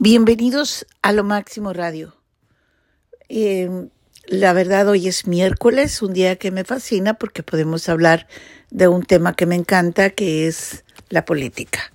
Bienvenidos 0.00 0.86
a 1.02 1.12
Lo 1.12 1.24
Máximo 1.24 1.72
Radio. 1.72 2.14
Eh, 3.28 3.88
la 4.28 4.52
verdad, 4.52 4.86
hoy 4.86 5.08
es 5.08 5.26
miércoles, 5.26 6.02
un 6.02 6.12
día 6.12 6.36
que 6.36 6.52
me 6.52 6.62
fascina 6.62 7.14
porque 7.14 7.42
podemos 7.42 7.88
hablar 7.88 8.28
de 8.70 8.86
un 8.86 9.02
tema 9.02 9.34
que 9.34 9.44
me 9.44 9.56
encanta, 9.56 10.10
que 10.10 10.46
es 10.46 10.84
la 11.08 11.24
política. 11.24 11.92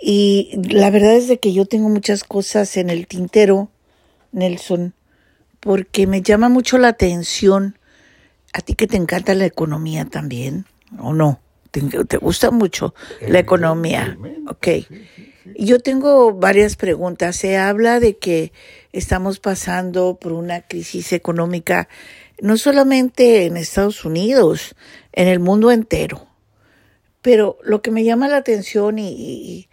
Y 0.00 0.58
la 0.68 0.90
verdad 0.90 1.14
es 1.14 1.28
de 1.28 1.38
que 1.38 1.52
yo 1.52 1.66
tengo 1.66 1.88
muchas 1.88 2.24
cosas 2.24 2.76
en 2.76 2.90
el 2.90 3.06
tintero, 3.06 3.70
Nelson, 4.32 4.92
porque 5.60 6.08
me 6.08 6.20
llama 6.20 6.48
mucho 6.48 6.78
la 6.78 6.88
atención. 6.88 7.78
A 8.52 8.60
ti 8.60 8.74
que 8.74 8.88
te 8.88 8.96
encanta 8.96 9.34
la 9.34 9.46
economía 9.46 10.04
también, 10.04 10.66
¿o 10.98 11.12
no? 11.12 11.40
¿Te, 11.70 11.80
te 11.80 12.16
gusta 12.16 12.50
mucho 12.50 12.92
la 13.20 13.38
economía? 13.38 14.18
Ok. 14.48 14.66
Yo 15.44 15.78
tengo 15.78 16.32
varias 16.32 16.76
preguntas. 16.76 17.36
Se 17.36 17.56
habla 17.56 18.00
de 18.00 18.16
que 18.16 18.52
estamos 18.92 19.40
pasando 19.40 20.18
por 20.18 20.32
una 20.32 20.62
crisis 20.62 21.12
económica 21.12 21.88
no 22.40 22.56
solamente 22.56 23.46
en 23.46 23.56
Estados 23.56 24.04
Unidos, 24.04 24.74
en 25.12 25.28
el 25.28 25.40
mundo 25.40 25.70
entero. 25.70 26.26
Pero 27.22 27.58
lo 27.62 27.82
que 27.82 27.90
me 27.90 28.04
llama 28.04 28.28
la 28.28 28.38
atención 28.38 28.98
y, 28.98 29.68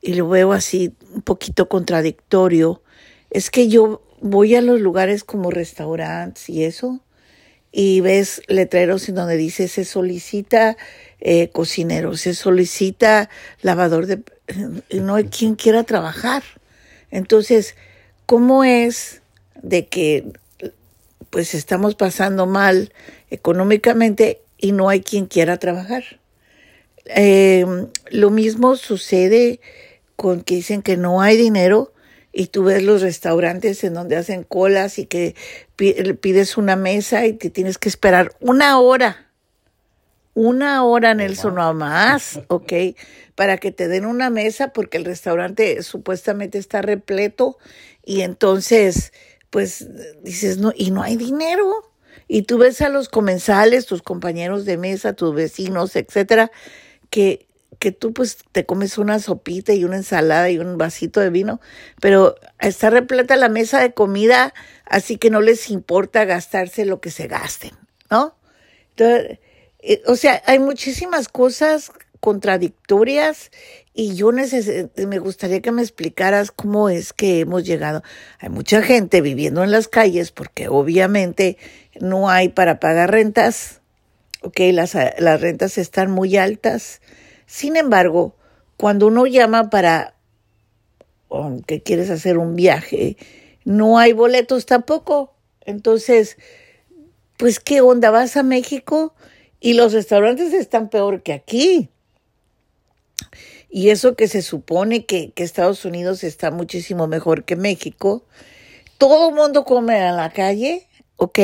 y, 0.00 0.14
lo 0.14 0.28
veo 0.28 0.52
así 0.52 0.94
un 1.14 1.22
poquito 1.22 1.68
contradictorio 1.68 2.82
es 3.30 3.50
que 3.50 3.68
yo 3.68 4.02
voy 4.20 4.54
a 4.54 4.62
los 4.62 4.80
lugares 4.80 5.24
como 5.24 5.50
restaurantes 5.50 6.48
y 6.48 6.64
eso 6.64 7.00
y 7.76 8.00
ves 8.00 8.40
letreros 8.46 9.08
en 9.08 9.16
donde 9.16 9.36
dice 9.36 9.66
se 9.66 9.84
solicita 9.84 10.76
eh, 11.18 11.48
cocinero, 11.48 12.16
se 12.16 12.32
solicita 12.32 13.28
lavador 13.62 14.06
de 14.06 14.22
no 14.90 15.14
hay 15.14 15.24
quien 15.24 15.54
quiera 15.54 15.84
trabajar. 15.84 16.42
Entonces, 17.10 17.76
¿cómo 18.26 18.64
es 18.64 19.22
de 19.62 19.86
que 19.86 20.24
pues 21.30 21.54
estamos 21.54 21.94
pasando 21.94 22.46
mal 22.46 22.92
económicamente 23.30 24.40
y 24.58 24.72
no 24.72 24.88
hay 24.88 25.00
quien 25.00 25.26
quiera 25.26 25.58
trabajar? 25.58 26.04
Em, 27.06 27.88
lo 28.10 28.30
mismo 28.30 28.76
sucede 28.76 29.60
con 30.16 30.42
que 30.42 30.56
dicen 30.56 30.82
que 30.82 30.96
no 30.96 31.20
hay 31.20 31.36
dinero 31.36 31.92
y 32.32 32.46
tú 32.46 32.64
ves 32.64 32.82
los 32.82 33.02
restaurantes 33.02 33.84
en 33.84 33.94
donde 33.94 34.16
hacen 34.16 34.42
colas 34.42 34.98
y 34.98 35.06
que 35.06 35.34
pides 35.76 36.56
una 36.56 36.76
mesa 36.76 37.26
y 37.26 37.34
te 37.34 37.50
tienes 37.50 37.78
que 37.78 37.88
esperar 37.88 38.32
una 38.40 38.78
hora 38.80 39.23
una 40.34 40.84
hora, 40.84 41.14
Nelson, 41.14 41.54
no 41.54 41.74
más, 41.74 42.40
¿ok? 42.48 42.72
Para 43.34 43.56
que 43.58 43.70
te 43.70 43.88
den 43.88 44.04
una 44.04 44.30
mesa 44.30 44.72
porque 44.72 44.98
el 44.98 45.04
restaurante 45.04 45.82
supuestamente 45.82 46.58
está 46.58 46.82
repleto 46.82 47.56
y 48.04 48.22
entonces, 48.22 49.12
pues 49.50 49.86
dices, 50.22 50.58
no, 50.58 50.72
y 50.76 50.90
no 50.90 51.02
hay 51.02 51.16
dinero. 51.16 51.92
Y 52.26 52.42
tú 52.42 52.58
ves 52.58 52.80
a 52.80 52.88
los 52.88 53.08
comensales, 53.08 53.86
tus 53.86 54.02
compañeros 54.02 54.64
de 54.64 54.76
mesa, 54.76 55.12
tus 55.12 55.34
vecinos, 55.34 55.94
etcétera, 55.94 56.50
que, 57.10 57.46
que 57.78 57.92
tú 57.92 58.12
pues 58.12 58.38
te 58.50 58.66
comes 58.66 58.98
una 58.98 59.18
sopita 59.20 59.72
y 59.72 59.84
una 59.84 59.96
ensalada 59.96 60.50
y 60.50 60.58
un 60.58 60.78
vasito 60.78 61.20
de 61.20 61.30
vino, 61.30 61.60
pero 62.00 62.34
está 62.58 62.90
repleta 62.90 63.36
la 63.36 63.48
mesa 63.48 63.80
de 63.80 63.92
comida, 63.92 64.54
así 64.86 65.16
que 65.16 65.30
no 65.30 65.40
les 65.40 65.70
importa 65.70 66.24
gastarse 66.24 66.86
lo 66.86 67.00
que 67.00 67.10
se 67.10 67.26
gasten, 67.28 67.72
¿no? 68.10 68.36
Entonces, 68.90 69.38
eh, 69.86 70.02
o 70.06 70.16
sea, 70.16 70.42
hay 70.46 70.58
muchísimas 70.58 71.28
cosas 71.28 71.92
contradictorias 72.20 73.50
y 73.92 74.14
yo 74.14 74.32
me 74.32 75.18
gustaría 75.18 75.60
que 75.60 75.72
me 75.72 75.82
explicaras 75.82 76.50
cómo 76.50 76.88
es 76.88 77.12
que 77.12 77.40
hemos 77.40 77.64
llegado. 77.64 78.02
Hay 78.38 78.48
mucha 78.48 78.80
gente 78.82 79.20
viviendo 79.20 79.62
en 79.62 79.70
las 79.70 79.88
calles 79.88 80.32
porque 80.32 80.68
obviamente 80.68 81.58
no 82.00 82.30
hay 82.30 82.48
para 82.48 82.80
pagar 82.80 83.10
rentas, 83.10 83.82
ok, 84.40 84.58
las, 84.72 84.96
las 85.18 85.40
rentas 85.40 85.76
están 85.76 86.10
muy 86.10 86.38
altas. 86.38 87.02
Sin 87.44 87.76
embargo, 87.76 88.34
cuando 88.78 89.06
uno 89.06 89.26
llama 89.26 89.68
para, 89.68 90.14
que 91.66 91.82
quieres 91.82 92.08
hacer 92.08 92.38
un 92.38 92.56
viaje, 92.56 93.18
no 93.64 93.98
hay 93.98 94.14
boletos 94.14 94.64
tampoco. 94.64 95.34
Entonces, 95.66 96.38
pues, 97.36 97.60
¿qué 97.60 97.82
onda? 97.82 98.10
¿Vas 98.10 98.38
a 98.38 98.42
México? 98.42 99.14
Y 99.64 99.72
los 99.72 99.94
restaurantes 99.94 100.52
están 100.52 100.90
peor 100.90 101.22
que 101.22 101.32
aquí. 101.32 101.88
Y 103.70 103.88
eso 103.88 104.14
que 104.14 104.28
se 104.28 104.42
supone 104.42 105.06
que, 105.06 105.32
Estados 105.36 105.86
Unidos 105.86 106.22
está 106.22 106.50
muchísimo 106.50 107.06
mejor 107.06 107.44
que 107.44 107.56
México. 107.56 108.26
Todo 108.98 109.30
el 109.30 109.34
mundo 109.34 109.64
come 109.64 110.06
en 110.06 110.18
la 110.18 110.28
calle, 110.28 110.86
¿ok? 111.16 111.38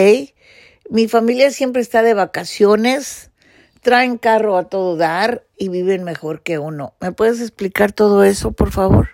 Mi 0.91 1.09
familia 1.09 1.51
siempre 1.51 1.81
está 1.81 2.03
de 2.03 2.13
vacaciones, 2.13 3.31
traen 3.81 4.19
carro 4.19 4.59
a 4.59 4.69
todo 4.69 4.99
dar 4.99 5.47
y 5.57 5.71
viven 5.71 6.05
mejor 6.05 6.43
que 6.43 6.59
uno. 6.59 6.93
¿Me 7.01 7.13
puedes 7.13 7.41
explicar 7.41 7.93
todo 7.93 8.23
eso, 8.23 8.53
por 8.53 8.71
favor? 8.71 9.09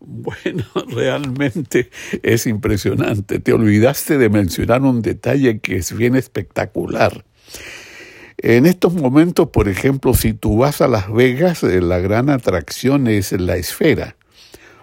Bueno, 0.00 0.64
realmente 0.88 1.88
es 2.24 2.48
impresionante. 2.48 3.38
Te 3.38 3.52
olvidaste 3.52 4.18
de 4.18 4.28
mencionar 4.28 4.82
un 4.82 5.02
detalle 5.02 5.60
que 5.60 5.76
es 5.76 5.96
bien 5.96 6.16
espectacular. 6.16 7.24
En 8.46 8.66
estos 8.66 8.92
momentos, 8.92 9.48
por 9.48 9.70
ejemplo, 9.70 10.12
si 10.12 10.34
tú 10.34 10.58
vas 10.58 10.82
a 10.82 10.86
Las 10.86 11.10
Vegas, 11.10 11.62
eh, 11.62 11.80
la 11.80 11.98
gran 11.98 12.28
atracción 12.28 13.08
es 13.08 13.32
la 13.32 13.56
esfera. 13.56 14.16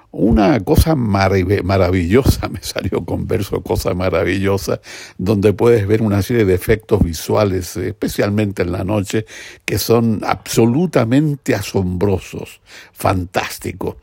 Una 0.09 0.59
cosa 0.61 0.95
maravillosa, 0.95 2.49
me 2.49 2.63
salió 2.63 3.05
con 3.05 3.27
verso 3.27 3.61
cosa 3.61 3.93
maravillosa, 3.93 4.81
donde 5.19 5.53
puedes 5.53 5.85
ver 5.85 6.01
una 6.01 6.23
serie 6.23 6.43
de 6.43 6.55
efectos 6.55 7.03
visuales, 7.03 7.77
especialmente 7.77 8.63
en 8.63 8.71
la 8.71 8.83
noche, 8.83 9.27
que 9.63 9.77
son 9.77 10.21
absolutamente 10.25 11.53
asombrosos, 11.53 12.61
fantásticos. 12.93 13.97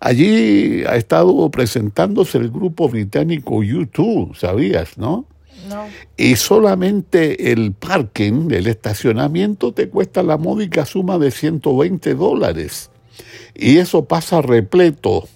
Allí 0.00 0.84
ha 0.84 0.96
estado 0.96 1.50
presentándose 1.50 2.38
el 2.38 2.50
grupo 2.50 2.88
británico 2.88 3.62
YouTube, 3.62 4.34
¿sabías, 4.34 4.96
no? 4.96 5.26
Y 6.16 6.36
solamente 6.36 7.52
el 7.52 7.72
parking, 7.72 8.50
el 8.50 8.66
estacionamiento, 8.66 9.72
te 9.72 9.88
cuesta 9.88 10.22
la 10.22 10.36
módica 10.36 10.84
suma 10.86 11.18
de 11.18 11.30
120 11.30 12.14
dólares. 12.14 12.90
Y 13.54 13.78
eso 13.78 14.04
pasa 14.04 14.42
repleto, 14.42 15.28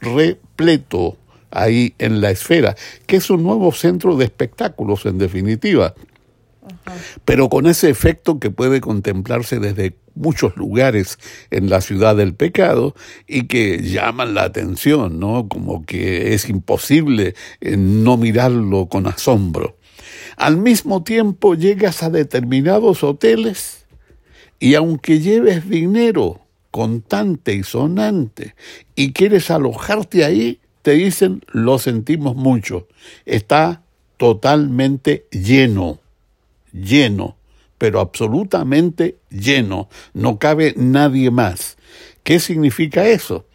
repleto 0.00 1.16
ahí 1.50 1.94
en 1.98 2.20
la 2.20 2.30
esfera, 2.30 2.76
que 3.06 3.16
es 3.16 3.30
un 3.30 3.42
nuevo 3.42 3.72
centro 3.72 4.16
de 4.16 4.24
espectáculos 4.24 5.06
en 5.06 5.18
definitiva 5.18 5.94
pero 7.24 7.48
con 7.48 7.66
ese 7.66 7.90
efecto 7.90 8.38
que 8.38 8.50
puede 8.50 8.80
contemplarse 8.80 9.58
desde 9.58 9.96
muchos 10.14 10.56
lugares 10.56 11.18
en 11.50 11.68
la 11.70 11.80
ciudad 11.80 12.16
del 12.16 12.34
pecado 12.34 12.94
y 13.26 13.46
que 13.46 13.82
llaman 13.82 14.34
la 14.34 14.44
atención, 14.44 15.20
¿no? 15.20 15.48
Como 15.48 15.84
que 15.84 16.34
es 16.34 16.48
imposible 16.48 17.34
eh, 17.60 17.76
no 17.76 18.16
mirarlo 18.16 18.86
con 18.86 19.06
asombro. 19.06 19.76
Al 20.36 20.56
mismo 20.56 21.02
tiempo 21.02 21.54
llegas 21.54 22.02
a 22.02 22.10
determinados 22.10 23.02
hoteles 23.04 23.86
y 24.58 24.74
aunque 24.74 25.20
lleves 25.20 25.68
dinero 25.68 26.40
contante 26.70 27.54
y 27.54 27.62
sonante 27.62 28.54
y 28.94 29.12
quieres 29.12 29.50
alojarte 29.50 30.24
ahí, 30.24 30.60
te 30.82 30.92
dicen 30.92 31.42
lo 31.48 31.78
sentimos 31.78 32.36
mucho, 32.36 32.86
está 33.24 33.82
totalmente 34.18 35.26
lleno 35.30 36.00
lleno, 36.76 37.36
pero 37.78 38.00
absolutamente 38.00 39.18
lleno, 39.30 39.88
no 40.14 40.38
cabe 40.38 40.74
nadie 40.76 41.30
más. 41.30 41.76
¿Qué 42.22 42.40
significa 42.40 43.06
eso? 43.06 43.46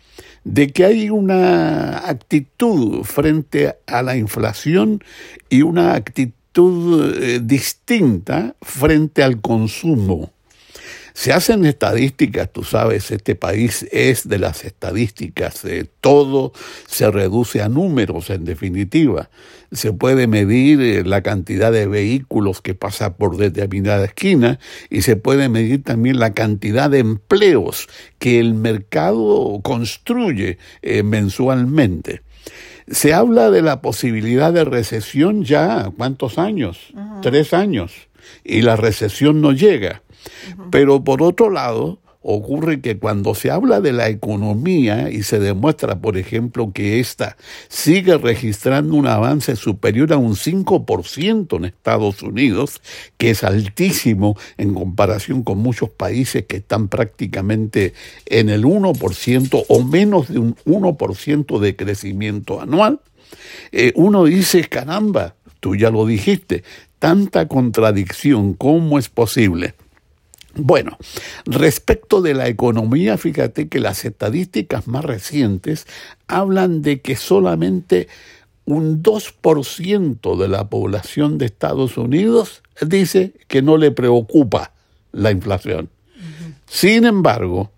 De 0.44 0.72
que 0.72 0.86
hay 0.86 1.10
una 1.10 2.10
actitud 2.10 3.04
frente 3.04 3.76
a 3.86 4.02
la 4.02 4.18
inflación 4.18 5.04
y 5.50 5.62
una 5.62 5.94
actitud 5.94 7.16
eh, 7.22 7.40
distinta 7.44 8.56
frente 8.62 9.24
al 9.24 9.40
consumo. 9.40 10.32
Se 11.14 11.34
hacen 11.34 11.66
estadísticas, 11.66 12.52
tú 12.52 12.64
sabes, 12.64 13.12
este 13.12 13.36
país 13.36 13.86
es 13.92 14.28
de 14.28 14.40
las 14.40 14.64
estadísticas, 14.64 15.64
todo 16.00 16.54
se 16.88 17.12
reduce 17.12 17.62
a 17.62 17.70
números 17.70 18.30
en 18.30 18.46
definitiva. 18.46 19.30
Se 19.72 19.94
puede 19.94 20.28
medir 20.28 20.82
eh, 20.82 21.04
la 21.06 21.22
cantidad 21.22 21.72
de 21.72 21.88
vehículos 21.88 22.62
que 22.62 22.76
pasa 22.76 23.16
por 23.16 23.38
determinada 23.38 24.06
esquina 24.06 24.60
y 24.90 25.02
se 25.02 25.16
puede 25.16 25.48
medir 25.48 25.84
también 25.84 26.20
la 26.20 26.34
cantidad 26.34 26.90
de 26.90 27.00
empleos 27.00 27.88
que 28.20 28.40
el 28.40 28.54
mercado 28.54 29.60
construye 29.64 30.58
eh, 30.82 31.04
mensualmente. 31.04 32.22
Se 32.90 33.14
habla 33.14 33.50
de 33.50 33.62
la 33.62 33.82
posibilidad 33.82 34.52
de 34.52 34.66
recesión 34.66 35.44
ya, 35.44 35.92
¿cuántos 35.96 36.38
años? 36.38 36.94
Tres 37.22 37.54
años. 37.54 37.94
Y 38.44 38.62
la 38.64 38.76
recesión 38.76 39.40
no 39.40 39.54
llega. 39.54 40.02
Pero 40.70 41.04
por 41.04 41.22
otro 41.22 41.50
lado, 41.50 42.00
ocurre 42.22 42.82
que 42.82 42.98
cuando 42.98 43.34
se 43.34 43.50
habla 43.50 43.82
de 43.82 43.94
la 43.94 44.10
economía 44.10 45.10
y 45.10 45.24
se 45.24 45.40
demuestra, 45.40 46.00
por 46.00 46.18
ejemplo, 46.18 46.72
que 46.72 47.00
ésta 47.00 47.36
sigue 47.68 48.18
registrando 48.18 48.96
un 48.96 49.08
avance 49.08 49.56
superior 49.56 50.14
a 50.14 50.18
un 50.18 50.36
5% 50.36 51.58
en 51.58 51.66
Estados 51.66 52.22
Unidos, 52.22 52.82
que 53.18 53.32
es 53.32 53.44
altísimo 53.44 54.38
en 54.58 54.74
comparación 54.74 55.44
con 55.44 55.58
muchos 55.58 55.90
países 55.90 56.46
que 56.46 56.58
están 56.58 56.90
prácticamente 56.90 57.94
en 58.28 58.50
el 58.50 58.66
1% 58.66 59.66
o 59.68 59.84
menos 59.84 60.28
de 60.30 60.40
un 60.40 60.56
1% 60.66 61.60
de 61.60 61.76
crecimiento 61.76 62.62
anual, 62.62 63.00
eh, 63.72 63.94
uno 63.96 64.26
dice, 64.26 64.66
caramba, 64.66 65.36
tú 65.60 65.76
ya 65.76 65.90
lo 65.90 66.06
dijiste, 66.06 66.64
tanta 67.00 67.48
contradicción, 67.48 68.54
¿cómo 68.54 69.00
es 69.00 69.10
posible? 69.10 69.74
Bueno, 70.56 70.98
respecto 71.46 72.22
de 72.22 72.34
la 72.34 72.48
economía, 72.48 73.18
fíjate 73.18 73.70
que 73.70 73.80
las 73.80 74.04
estadísticas 74.04 74.88
más 74.88 75.06
recientes 75.06 75.88
hablan 76.28 76.82
de 76.82 77.02
que 77.02 77.16
solamente 77.16 78.08
un 78.66 79.02
2% 79.02 80.38
de 80.38 80.48
la 80.48 80.70
población 80.70 81.38
de 81.38 81.46
Estados 81.46 81.98
Unidos 81.98 82.64
dice 82.82 83.34
que 83.48 83.62
no 83.62 83.78
le 83.78 83.92
preocupa 83.92 84.74
la 85.12 85.32
inflación. 85.32 85.90
Sin 86.68 87.06
embargo, 87.06 87.72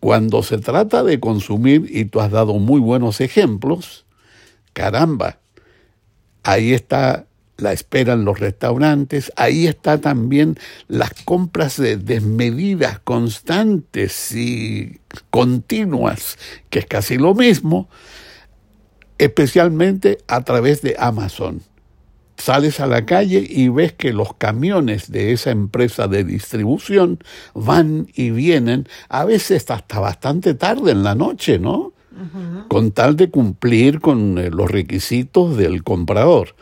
cuando 0.00 0.42
se 0.42 0.58
trata 0.58 1.02
de 1.02 1.20
consumir, 1.20 1.86
y 1.88 2.06
tú 2.06 2.20
has 2.20 2.30
dado 2.30 2.54
muy 2.54 2.80
buenos 2.80 3.20
ejemplos, 3.20 4.04
caramba, 4.72 5.38
ahí 6.42 6.72
está 6.72 7.26
la 7.62 7.72
espera 7.72 8.14
en 8.14 8.24
los 8.24 8.40
restaurantes, 8.40 9.32
ahí 9.36 9.66
está 9.66 10.00
también 10.00 10.58
las 10.88 11.12
compras 11.24 11.76
de 11.76 11.96
desmedidas 11.96 12.98
constantes 12.98 14.32
y 14.32 15.00
continuas, 15.30 16.38
que 16.70 16.80
es 16.80 16.86
casi 16.86 17.16
lo 17.16 17.34
mismo, 17.34 17.88
especialmente 19.18 20.18
a 20.26 20.42
través 20.42 20.82
de 20.82 20.96
Amazon. 20.98 21.62
Sales 22.36 22.80
a 22.80 22.88
la 22.88 23.06
calle 23.06 23.46
y 23.48 23.68
ves 23.68 23.92
que 23.92 24.12
los 24.12 24.34
camiones 24.34 25.12
de 25.12 25.32
esa 25.32 25.50
empresa 25.50 26.08
de 26.08 26.24
distribución 26.24 27.20
van 27.54 28.08
y 28.14 28.30
vienen, 28.30 28.88
a 29.08 29.24
veces 29.24 29.70
hasta 29.70 30.00
bastante 30.00 30.54
tarde 30.54 30.90
en 30.90 31.04
la 31.04 31.14
noche, 31.14 31.60
¿no? 31.60 31.92
Con 32.68 32.92
tal 32.92 33.16
de 33.16 33.30
cumplir 33.30 34.00
con 34.00 34.38
eh, 34.38 34.50
los 34.50 34.70
requisitos 34.70 35.56
del 35.56 35.82
comprador. 35.82 36.54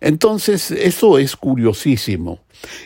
Entonces, 0.00 0.70
eso 0.70 1.18
es 1.18 1.36
curiosísimo. 1.36 2.40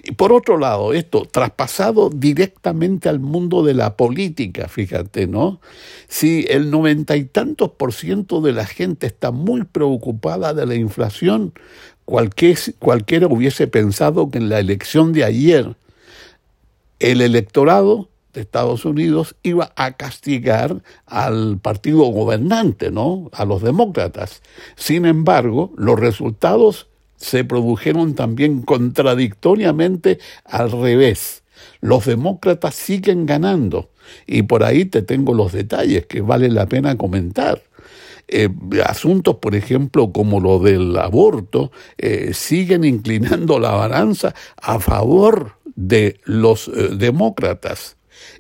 Y 0.05 0.13
por 0.13 0.33
otro 0.33 0.59
lado, 0.59 0.93
esto 0.93 1.27
traspasado 1.31 2.11
directamente 2.11 3.09
al 3.09 3.21
mundo 3.21 3.63
de 3.63 3.75
la 3.75 3.97
política, 3.97 4.69
fíjate, 4.69 5.27
¿no? 5.27 5.61
Si 6.09 6.47
el 6.49 6.71
noventa 6.71 7.17
y 7.17 7.25
tantos 7.25 7.71
por 7.73 7.93
ciento 7.93 8.41
de 8.41 8.53
la 8.53 8.67
gente 8.67 9.07
está 9.07 9.31
muy 9.31 9.65
preocupada 9.65 10.55
de 10.55 10.67
la 10.67 10.75
inflación, 10.75 11.53
cualquiera 12.07 13.27
hubiese 13.27 13.67
pensado 13.67 14.31
que 14.31 14.39
en 14.39 14.49
la 14.49 14.61
elección 14.61 15.13
de 15.13 15.25
ayer 15.25 15.77
el 16.99 17.21
electorado 17.21 18.09
Estados 18.37 18.85
Unidos 18.85 19.37
iba 19.43 19.73
a 19.77 19.93
castigar 19.93 20.83
al 21.07 21.59
partido 21.59 22.05
gobernante, 22.05 22.91
¿no? 22.91 23.31
A 23.33 23.45
los 23.45 23.63
demócratas. 23.63 24.43
Sin 24.77 25.07
embargo, 25.07 25.73
los 25.77 25.99
resultados 25.99 26.89
se 27.17 27.45
produjeron 27.45 28.15
también 28.15 28.63
contradictoriamente 28.63 30.19
al 30.45 30.71
revés. 30.71 31.43
Los 31.81 32.07
demócratas 32.07 32.75
siguen 32.75 33.27
ganando 33.27 33.91
y 34.27 34.43
por 34.43 34.63
ahí 34.63 34.85
te 34.85 35.03
tengo 35.03 35.35
los 35.35 35.53
detalles 35.53 36.07
que 36.07 36.21
vale 36.21 36.49
la 36.49 36.67
pena 36.67 36.97
comentar. 36.97 37.63
Eh, 38.29 38.49
asuntos, 38.85 39.37
por 39.37 39.55
ejemplo, 39.55 40.13
como 40.13 40.41
lo 40.41 40.59
del 40.59 40.97
aborto, 40.99 41.71
eh, 41.97 42.33
siguen 42.35 42.85
inclinando 42.85 43.59
la 43.59 43.71
balanza 43.73 44.35
a 44.61 44.81
favor 44.81 45.53
de 45.77 46.21
los 46.25 46.69
eh, 46.69 46.97
demócratas. 46.97 47.96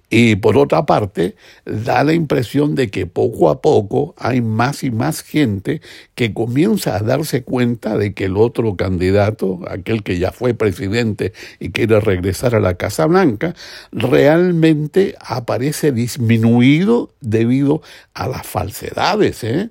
Y 0.08 0.36
por 0.36 0.56
otra 0.56 0.86
parte, 0.86 1.34
da 1.64 2.04
la 2.04 2.12
impresión 2.12 2.76
de 2.76 2.90
que 2.90 3.06
poco 3.06 3.50
a 3.50 3.60
poco 3.60 4.14
hay 4.16 4.40
más 4.40 4.84
y 4.84 4.92
más 4.92 5.22
gente 5.22 5.80
que 6.14 6.32
comienza 6.32 6.96
a 6.96 7.00
darse 7.00 7.42
cuenta 7.42 7.96
de 7.96 8.14
que 8.14 8.26
el 8.26 8.36
otro 8.36 8.76
candidato, 8.76 9.60
aquel 9.68 10.04
que 10.04 10.18
ya 10.18 10.30
fue 10.30 10.54
presidente 10.54 11.32
y 11.58 11.70
quiere 11.70 11.98
regresar 11.98 12.54
a 12.54 12.60
la 12.60 12.74
Casa 12.74 13.06
Blanca, 13.06 13.54
realmente 13.90 15.16
aparece 15.18 15.90
disminuido 15.90 17.10
debido 17.20 17.82
a 18.14 18.28
las 18.28 18.46
falsedades. 18.46 19.42
¿eh? 19.42 19.70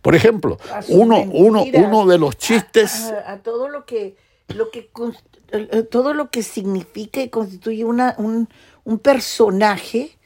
Por 0.00 0.14
ejemplo, 0.14 0.58
uno, 0.88 1.22
uno, 1.30 1.62
uno 1.74 2.06
de 2.06 2.18
los 2.18 2.38
chistes... 2.38 3.12
A, 3.26 3.36
todo 3.38 3.68
lo 3.68 3.84
que, 3.84 4.16
lo 4.48 4.70
que 4.70 4.88
todo 5.90 6.14
lo 6.14 6.30
que 6.30 6.42
significa 6.42 7.20
y 7.20 7.28
constituye 7.28 7.84
una, 7.84 8.14
un, 8.18 8.48
un 8.84 8.98
personaje 8.98 10.18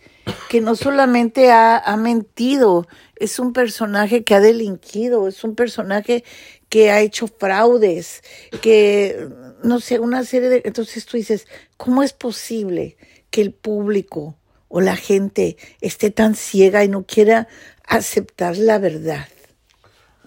que 0.49 0.61
no 0.61 0.77
solamente 0.77 1.51
ha, 1.51 1.79
ha, 1.79 1.97
mentido, 1.97 2.87
es 3.17 3.39
un 3.39 3.53
personaje 3.53 4.25
que 4.25 4.35
ha 4.35 4.41
delinquido, 4.41 5.29
es 5.29 5.43
un 5.45 5.55
personaje 5.55 6.25
que 6.69 6.91
ha 6.91 7.01
hecho 7.01 7.29
fraudes, 7.29 8.23
que, 8.61 9.29
no 9.63 9.81
sé, 9.81 9.99
una 9.99 10.25
serie 10.25 10.49
de... 10.49 10.63
Entonces 10.65 11.07
tú 11.07 11.17
dices, 11.17 11.47
¿cómo 11.77 12.03
es 12.03 12.13
posible 12.13 12.97
que 13.31 13.41
el 13.41 13.53
público 13.53 14.37
o 14.69 14.81
la 14.81 14.97
gente 14.97 15.57
esté 15.81 16.11
tan 16.11 16.35
ciega 16.35 16.85
y 16.85 16.89
no 16.89 17.05
quiera 17.07 17.49
aceptar 17.87 18.57
la 18.59 18.79
verdad? 18.79 19.29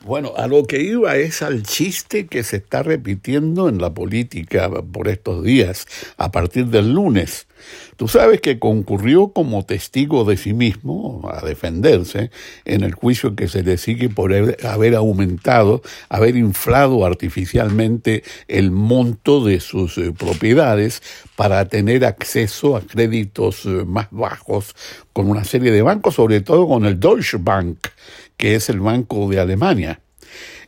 Bueno, 0.04 0.34
a 0.36 0.48
lo 0.48 0.66
que 0.66 0.82
iba 0.82 1.16
es 1.16 1.44
al 1.44 1.62
chiste 1.62 2.26
que 2.26 2.42
se 2.42 2.58
está 2.58 2.82
repitiendo 2.82 3.70
en 3.70 3.80
la 3.80 3.94
política 3.94 4.68
por 4.92 5.08
estos 5.08 5.44
días, 5.44 5.86
a 6.18 6.32
partir 6.32 6.66
del 6.68 6.92
lunes. 6.92 7.46
Tú 7.98 8.08
sabes 8.08 8.42
que 8.42 8.58
concurrió 8.58 9.28
como 9.28 9.64
testigo 9.64 10.24
de 10.26 10.38
sí 10.38 10.54
mismo 10.54 11.30
a 11.32 11.46
defenderse 11.46 12.32
en 12.66 12.84
el 12.84 12.96
juicio 12.96 13.36
que 13.36 13.48
se 13.48 13.62
le 13.62 13.78
sigue 13.78 14.10
por 14.10 14.34
haber 14.34 14.96
aumentado, 14.96 15.84
haber 16.10 16.36
inflado 16.36 17.06
artificialmente 17.06 18.24
el 18.48 18.72
monto 18.72 19.46
de 19.46 19.60
sus 19.60 20.00
eh, 20.00 20.12
propiedades 20.18 21.04
para 21.36 21.66
tener 21.66 22.06
acceso 22.06 22.76
a 22.76 22.82
créditos 22.82 23.66
eh, 23.68 23.84
más 23.86 24.08
bajos 24.10 24.76
con 25.14 25.30
una 25.30 25.44
serie 25.44 25.72
de 25.72 25.84
bancos, 25.84 26.16
sobre 26.16 26.42
todo 26.42 26.68
con 26.68 26.86
el 26.86 27.00
Deutsche 27.00 27.38
Bank, 27.40 27.78
que 28.42 28.56
es 28.56 28.70
el 28.70 28.80
Banco 28.80 29.30
de 29.30 29.40
Alemania. 29.40 30.02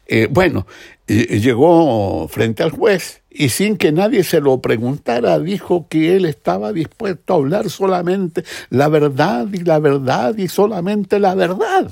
Eh, 0.06 0.28
bueno, 0.30 0.68
llegó 1.08 2.28
frente 2.28 2.62
al 2.62 2.70
juez 2.70 3.24
y 3.32 3.50
sin 3.50 3.78
que 3.78 3.92
nadie 3.92 4.24
se 4.24 4.42
lo 4.42 4.62
preguntara 4.62 5.40
dijo 5.40 5.88
que 5.90 6.16
él 6.16 6.26
estaba 6.26 6.72
dispuesto 6.72 7.34
a 7.34 7.38
hablar 7.38 7.70
solamente 7.72 8.44
la 8.70 8.90
verdad 8.90 9.48
y 9.52 9.64
la 9.64 9.80
verdad 9.80 10.38
y 10.38 10.48
solamente 10.50 11.20
la 11.20 11.34
verdad. 11.34 11.92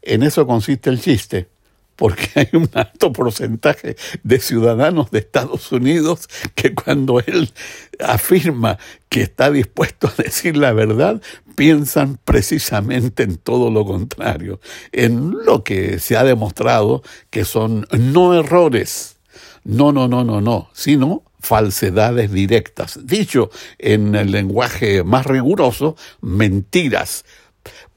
En 0.00 0.22
eso 0.22 0.46
consiste 0.46 0.88
el 0.88 0.98
chiste 0.98 1.48
porque 1.96 2.28
hay 2.34 2.48
un 2.52 2.68
alto 2.74 3.12
porcentaje 3.12 3.96
de 4.22 4.40
ciudadanos 4.40 5.10
de 5.10 5.20
Estados 5.20 5.70
Unidos 5.72 6.28
que 6.54 6.74
cuando 6.74 7.20
él 7.20 7.52
afirma 8.00 8.78
que 9.08 9.22
está 9.22 9.50
dispuesto 9.50 10.08
a 10.08 10.22
decir 10.22 10.56
la 10.56 10.72
verdad, 10.72 11.20
piensan 11.54 12.18
precisamente 12.24 13.22
en 13.22 13.36
todo 13.36 13.70
lo 13.70 13.84
contrario, 13.84 14.60
en 14.92 15.32
lo 15.44 15.64
que 15.64 15.98
se 15.98 16.16
ha 16.16 16.24
demostrado 16.24 17.02
que 17.30 17.44
son 17.44 17.86
no 17.92 18.34
errores, 18.34 19.18
no, 19.64 19.92
no, 19.92 20.08
no, 20.08 20.24
no, 20.24 20.40
no, 20.40 20.70
sino 20.72 21.22
falsedades 21.42 22.32
directas. 22.32 23.00
Dicho 23.04 23.50
en 23.78 24.14
el 24.14 24.30
lenguaje 24.30 25.02
más 25.02 25.26
riguroso, 25.26 25.96
mentiras 26.20 27.24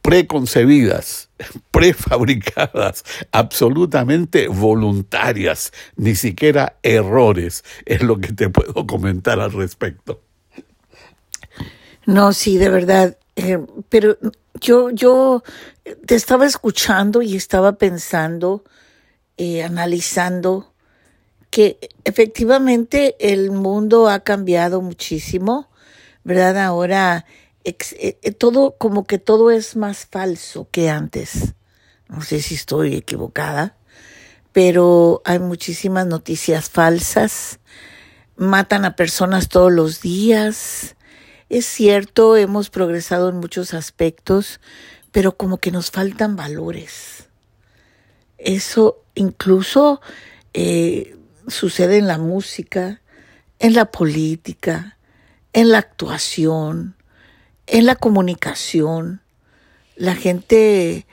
preconcebidas, 0.06 1.30
prefabricadas, 1.72 3.04
absolutamente 3.32 4.48
voluntarias, 4.48 5.74
ni 5.96 6.14
siquiera 6.14 6.78
errores, 6.84 7.64
es 7.86 8.04
lo 8.04 8.20
que 8.20 8.32
te 8.32 8.50
puedo 8.50 8.86
comentar 8.86 9.40
al 9.40 9.52
respecto. 9.52 10.22
No, 12.06 12.34
sí, 12.34 12.60
de 12.60 12.70
verdad, 12.70 13.18
eh, 13.36 13.58
pero 13.90 14.16
yo, 14.62 14.92
yo 14.92 15.44
te 16.06 16.14
estaba 16.14 16.46
escuchando 16.46 17.24
y 17.24 17.36
estaba 17.36 17.74
pensando, 17.80 18.64
eh, 19.38 19.64
analizando 19.64 20.72
que 21.50 21.80
efectivamente 22.04 23.16
el 23.20 23.50
mundo 23.50 24.08
ha 24.08 24.20
cambiado 24.20 24.82
muchísimo, 24.82 25.68
¿verdad? 26.24 26.60
Ahora 26.60 27.26
eh, 27.66 28.20
eh, 28.22 28.32
todo, 28.32 28.76
como 28.78 29.06
que 29.06 29.18
todo 29.18 29.52
es 29.52 29.76
más 29.76 30.06
falso 30.06 30.68
que 30.72 30.90
antes. 30.90 31.56
No 32.08 32.22
sé 32.22 32.42
si 32.42 32.56
estoy 32.56 32.96
equivocada, 32.96 33.76
pero 34.52 35.22
hay 35.26 35.40
muchísimas 35.40 36.06
noticias 36.06 36.70
falsas, 36.70 37.60
matan 38.36 38.86
a 38.86 38.96
personas 38.96 39.50
todos 39.50 39.72
los 39.72 40.02
días, 40.02 40.96
es 41.50 41.66
cierto, 41.66 42.38
hemos 42.38 42.70
progresado 42.70 43.30
en 43.30 43.38
muchos 43.38 43.74
aspectos, 43.74 44.60
pero 45.12 45.38
como 45.38 45.58
que 45.58 45.72
nos 45.72 45.92
faltan 45.92 46.36
valores. 46.36 47.30
Eso 48.38 49.04
incluso 49.16 50.02
eh, 50.54 51.18
sucede 51.48 51.98
en 51.98 52.08
la 52.08 52.18
música, 52.18 53.02
en 53.60 53.74
la 53.74 53.86
política, 53.92 54.98
en 55.54 55.70
la 55.70 55.80
actuación, 55.80 56.96
en 57.68 57.86
la 57.86 57.96
comunicación. 57.96 59.22
La 59.96 60.16
gente, 60.16 61.06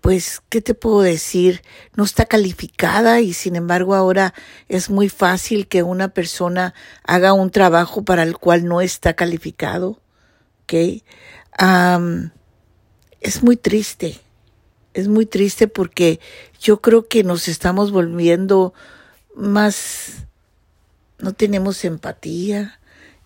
pues, 0.00 0.42
¿qué 0.48 0.60
te 0.60 0.74
puedo 0.74 1.00
decir? 1.02 1.62
No 1.96 2.04
está 2.04 2.24
calificada 2.24 3.20
y 3.20 3.32
sin 3.32 3.56
embargo 3.56 3.94
ahora 3.94 4.34
es 4.68 4.90
muy 4.90 5.08
fácil 5.08 5.66
que 5.66 5.82
una 5.82 6.08
persona 6.08 6.74
haga 7.04 7.32
un 7.32 7.50
trabajo 7.50 8.04
para 8.04 8.22
el 8.22 8.36
cual 8.38 8.64
no 8.64 8.80
está 8.80 9.14
calificado. 9.14 10.00
¿Ok? 10.62 11.02
es 13.20 13.42
muy 13.42 13.56
triste. 13.56 14.20
Es 14.94 15.08
muy 15.08 15.26
triste 15.26 15.68
porque 15.68 16.20
yo 16.60 16.80
creo 16.80 17.08
que 17.08 17.24
nos 17.24 17.48
estamos 17.48 17.92
volviendo 17.92 18.74
más, 19.34 20.26
no 21.18 21.32
tenemos 21.32 21.84
empatía 21.84 22.78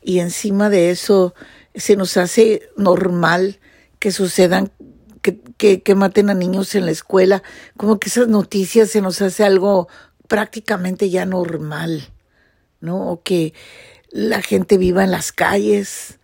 y 0.02 0.20
encima 0.20 0.70
de 0.70 0.90
eso 0.90 1.34
se 1.76 1.96
nos 1.96 2.16
hace 2.16 2.68
normal 2.76 3.60
que 3.98 4.10
sucedan, 4.10 4.72
que, 5.22 5.82
que, 5.82 5.94
maten 5.94 6.30
a 6.30 6.34
niños 6.34 6.74
en 6.74 6.86
la 6.86 6.92
escuela, 6.92 7.42
como 7.76 7.98
que 7.98 8.08
esas 8.08 8.28
noticias 8.28 8.90
se 8.90 9.00
nos 9.00 9.20
hace 9.22 9.44
algo 9.44 9.88
prácticamente 10.28 11.10
ya 11.10 11.26
normal, 11.26 12.08
¿no? 12.80 13.10
O 13.10 13.22
que 13.22 13.52
la 14.10 14.42
gente 14.42 14.78
viva 14.78 15.04
en 15.04 15.10
las 15.10 15.32
calles. 15.32 16.18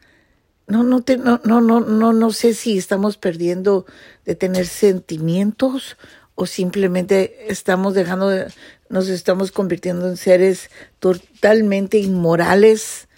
No, 0.67 0.85
no, 0.85 1.03
te, 1.03 1.17
no, 1.17 1.41
no, 1.45 1.61
no, 1.61 1.81
no, 1.81 2.13
no 2.13 2.31
sé 2.31 2.55
si 2.55 2.79
estamos 2.79 3.17
perdiendo 3.17 3.85
de 4.25 4.35
tener 4.37 4.67
sentimientos 4.67 5.97
o 6.35 6.47
simplemente 6.47 7.53
estamos 7.53 7.95
dejando, 7.95 8.29
de, 8.29 8.47
nos 8.89 9.09
estamos 9.09 9.53
convirtiendo 9.53 10.09
en 10.09 10.17
seres 10.17 10.71
totalmente 11.01 11.99
inmorales 11.99 13.09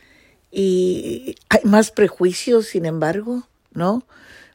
y 0.54 1.34
hay 1.48 1.60
más 1.64 1.90
prejuicios, 1.90 2.66
sin 2.66 2.86
embargo, 2.86 3.48
¿no? 3.72 4.04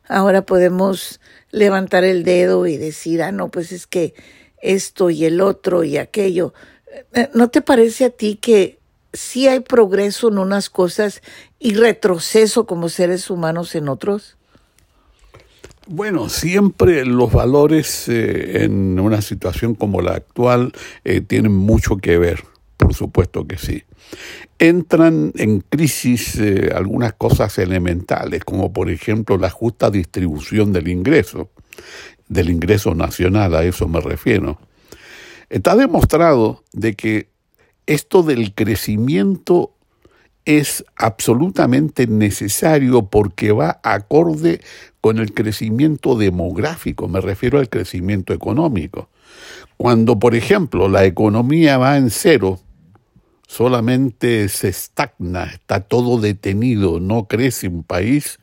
Ahora 0.08 0.44
podemos 0.44 1.20
levantar 1.52 2.04
el 2.04 2.24
dedo 2.24 2.68
y 2.68 2.78
decir, 2.78 3.22
ah, 3.22 3.32
no, 3.32 3.50
pues 3.50 3.72
es 3.72 3.86
que 3.86 4.14
esto 4.62 5.10
y 5.10 5.26
el 5.26 5.42
otro 5.42 5.84
y 5.84 5.98
aquello. 5.98 6.54
Eh, 7.14 7.30
¿No 7.34 7.50
te 7.50 7.62
parece 7.62 8.06
a 8.06 8.10
ti 8.10 8.36
que 8.36 8.80
sí 9.14 9.48
hay 9.48 9.60
progreso 9.60 10.30
en 10.30 10.38
unas 10.38 10.70
cosas 10.70 11.22
y 11.60 11.74
retroceso 11.74 12.66
como 12.66 12.90
seres 12.90 13.30
humanos 13.30 13.76
en 13.76 13.90
otros? 13.90 14.38
Bueno, 15.88 16.30
siempre 16.30 17.04
los 17.04 17.32
valores 17.32 18.08
eh, 18.08 18.64
en 18.64 19.00
una 19.00 19.22
situación 19.22 19.74
como 19.76 20.02
la 20.02 20.14
actual 20.14 20.72
eh, 21.04 21.20
tienen 21.20 21.52
mucho 21.52 21.98
que 21.98 22.18
ver, 22.20 22.44
por 22.90 22.96
supuesto 22.96 23.46
que 23.46 23.60
sí 23.60 23.84
entran 24.58 25.32
en 25.36 25.60
crisis 25.60 26.40
eh, 26.40 26.72
algunas 26.74 27.14
cosas 27.14 27.60
elementales, 27.60 28.44
como 28.44 28.74
por 28.74 28.90
ejemplo 28.90 29.38
la 29.38 29.52
justa 29.52 29.92
distribución 29.92 30.74
del 30.74 30.88
ingreso, 30.88 31.52
del 32.30 32.50
ingreso 32.50 32.96
nacional, 32.96 33.54
a 33.54 33.64
eso 33.64 33.88
me 33.88 34.02
refiero. 34.02 34.60
Está 35.52 35.76
demostrado 35.76 36.64
de 36.74 36.96
que 36.96 37.30
esto 37.86 38.24
del 38.24 38.56
crecimiento 38.56 39.76
es 40.46 40.84
absolutamente 40.96 42.08
necesario 42.08 43.06
porque 43.06 43.52
va 43.52 43.80
acorde 43.84 44.62
con 45.00 45.20
el 45.20 45.36
crecimiento 45.36 46.16
demográfico, 46.16 47.08
me 47.08 47.22
refiero 47.22 47.60
al 47.60 47.70
crecimiento 47.70 48.34
económico. 48.34 49.10
Cuando, 49.78 50.18
por 50.18 50.34
ejemplo, 50.34 50.90
la 50.90 51.06
economía 51.06 51.78
va 51.78 51.98
en 51.98 52.10
cero, 52.10 52.60
solamente 53.50 54.48
se 54.48 54.70
estagna, 54.70 55.46
está 55.46 55.82
todo 55.82 56.20
detenido, 56.20 57.00
no 57.00 57.28
crece 57.28 57.68
un 57.68 57.84
país, 57.84 58.40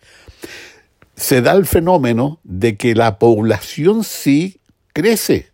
se 1.15 1.41
da 1.43 1.53
el 1.53 1.65
fenómeno 1.65 2.41
de 2.43 2.77
que 2.77 2.97
la 2.97 3.21
población 3.21 4.03
sí 4.03 4.61
crece, 4.93 5.53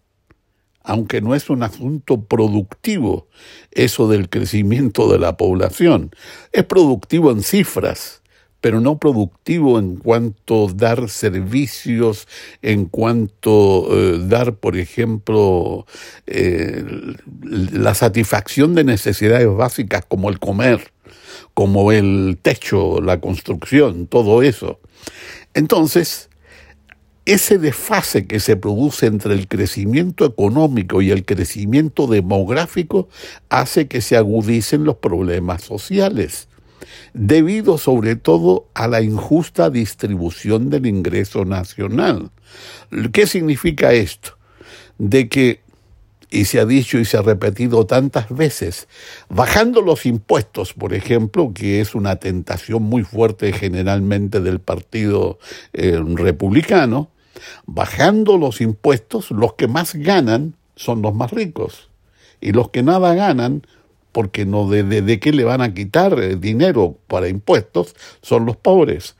aunque 0.83 1.21
no 1.21 1.35
es 1.35 1.51
un 1.51 1.63
asunto 1.63 2.25
productivo 2.25 3.29
eso 3.71 4.09
del 4.09 4.31
crecimiento 4.31 5.13
de 5.13 5.19
la 5.19 5.37
población, 5.37 6.17
es 6.53 6.65
productivo 6.65 7.31
en 7.31 7.43
cifras, 7.43 8.22
pero 8.63 8.81
no 8.81 8.97
productivo 8.97 9.79
en 9.81 9.97
cuanto 9.97 10.69
dar 10.69 11.11
servicios, 11.11 12.29
en 12.63 12.87
cuanto 12.87 13.89
eh, 13.91 14.21
dar, 14.23 14.55
por 14.55 14.77
ejemplo, 14.77 15.85
eh, 16.29 16.85
la 17.43 17.95
satisfacción 17.95 18.75
de 18.75 18.85
necesidades 18.85 19.49
básicas 19.49 20.05
como 20.07 20.31
el 20.31 20.39
comer, 20.39 20.93
como 21.55 21.91
el 21.91 22.39
techo, 22.41 23.01
la 23.03 23.21
construcción, 23.21 24.07
todo 24.07 24.43
eso. 24.43 24.79
Entonces, 25.55 26.31
ese 27.25 27.59
desfase 27.59 28.29
que 28.29 28.39
se 28.39 28.57
produce 28.57 29.07
entre 29.07 29.35
el 29.35 29.49
crecimiento 29.49 30.25
económico 30.25 31.03
y 31.03 31.11
el 31.11 31.25
crecimiento 31.25 32.07
demográfico 32.07 33.09
hace 33.49 33.89
que 33.89 34.01
se 34.01 34.17
agudicen 34.17 34.85
los 34.85 34.97
problemas 34.99 35.63
sociales 35.63 36.49
debido 37.15 37.79
sobre 37.79 38.17
todo 38.17 38.69
a 38.75 38.89
la 38.89 39.03
injusta 39.03 39.71
distribución 39.71 40.71
del 40.71 40.87
ingreso 40.87 41.45
nacional. 41.45 42.31
¿Qué 43.13 43.27
significa 43.27 43.93
esto? 43.93 44.37
De 44.99 45.29
que, 45.29 45.61
y 46.31 46.47
se 46.47 46.61
ha 46.61 46.67
dicho 46.67 46.99
y 46.99 47.05
se 47.05 47.17
ha 47.17 47.23
repetido 47.23 47.87
tantas 47.87 48.29
veces, 48.31 48.89
bajando 49.29 49.83
los 49.83 50.07
impuestos, 50.07 50.73
por 50.73 50.95
ejemplo, 50.95 51.53
que 51.55 51.81
es 51.81 51.95
una 51.95 52.17
tentación 52.17 52.83
muy 52.83 53.03
fuerte 53.03 53.53
generalmente 53.53 54.41
del 54.41 54.61
Partido 54.61 55.39
eh, 55.73 56.01
Republicano, 56.05 57.11
bajando 57.67 58.39
los 58.39 58.61
impuestos, 58.61 59.31
los 59.31 59.55
que 59.55 59.69
más 59.69 59.95
ganan 59.95 60.55
son 60.77 61.03
los 61.03 61.15
más 61.15 61.31
ricos 61.31 61.91
y 62.43 62.53
los 62.53 62.71
que 62.71 62.83
nada 62.83 63.15
ganan 63.15 63.63
porque 64.13 64.45
no 64.45 64.69
de, 64.69 64.83
de, 64.83 65.21
qué 65.21 65.33
le 65.33 65.45
van 65.45 65.63
a 65.63 65.75
quitar 65.75 66.19
eh, 66.21 66.37
dinero 66.37 66.99
para 67.09 67.29
impuestos, 67.29 67.95
son 68.21 68.47
los 68.47 68.57
pobres. 68.57 69.17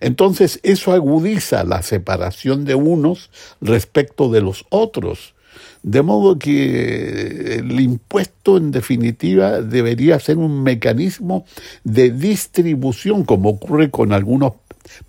Entonces 0.00 0.60
eso 0.62 0.92
agudiza 0.92 1.64
la 1.64 1.82
separación 1.82 2.64
de 2.64 2.74
unos 2.74 3.30
respecto 3.60 4.30
de 4.30 4.40
los 4.40 4.66
otros. 4.70 5.34
De 5.82 6.02
modo 6.02 6.38
que 6.38 7.56
el 7.56 7.78
impuesto 7.80 8.56
en 8.56 8.70
definitiva 8.70 9.60
debería 9.60 10.18
ser 10.18 10.38
un 10.38 10.62
mecanismo 10.62 11.44
de 11.84 12.10
distribución, 12.10 13.24
como 13.24 13.50
ocurre 13.50 13.90
con 13.90 14.12
algunos 14.12 14.54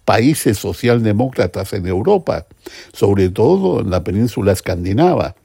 países 0.04 0.58
socialdemócratas 0.58 1.74
en 1.74 1.88
Europa, 1.88 2.46
sobre 2.94 3.30
todo 3.30 3.82
en 3.82 3.90
la 3.90 4.04
península 4.04 4.52
escandinava 4.52 5.36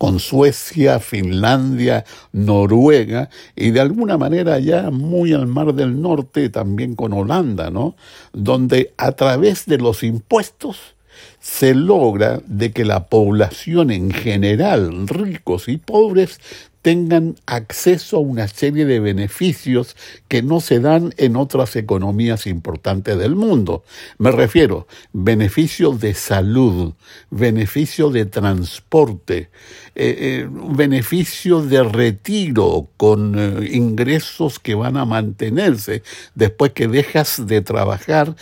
con 0.00 0.18
Suecia, 0.18 0.98
Finlandia, 0.98 2.06
Noruega 2.32 3.28
y 3.54 3.70
de 3.70 3.80
alguna 3.80 4.16
manera 4.16 4.58
ya 4.58 4.90
muy 4.90 5.34
al 5.34 5.46
mar 5.46 5.74
del 5.74 6.00
norte 6.00 6.48
también 6.48 6.94
con 6.94 7.12
Holanda, 7.12 7.68
¿no? 7.68 7.96
Donde 8.32 8.94
a 8.96 9.12
través 9.12 9.66
de 9.66 9.76
los 9.76 10.02
impuestos 10.02 10.94
se 11.38 11.74
logra 11.74 12.40
de 12.46 12.72
que 12.72 12.86
la 12.86 13.08
población 13.08 13.90
en 13.90 14.10
general, 14.10 15.06
ricos 15.06 15.68
y 15.68 15.76
pobres, 15.76 16.40
tengan 16.82 17.36
acceso 17.46 18.16
a 18.16 18.20
una 18.20 18.48
serie 18.48 18.86
de 18.86 19.00
beneficios 19.00 19.96
que 20.28 20.42
no 20.42 20.60
se 20.60 20.80
dan 20.80 21.12
en 21.18 21.36
otras 21.36 21.76
economías 21.76 22.46
importantes 22.46 23.18
del 23.18 23.36
mundo. 23.36 23.84
Me 24.18 24.30
refiero 24.30 24.86
beneficios 25.12 26.00
de 26.00 26.14
salud, 26.14 26.94
beneficios 27.30 28.12
de 28.12 28.24
transporte, 28.24 29.50
eh, 29.94 30.16
eh, 30.18 30.48
beneficios 30.50 31.68
de 31.68 31.82
retiro 31.82 32.88
con 32.96 33.34
eh, 33.38 33.70
ingresos 33.72 34.58
que 34.58 34.74
van 34.74 34.96
a 34.96 35.04
mantenerse 35.04 36.02
después 36.34 36.72
que 36.72 36.88
dejas 36.88 37.46
de 37.46 37.60
trabajar, 37.60 38.36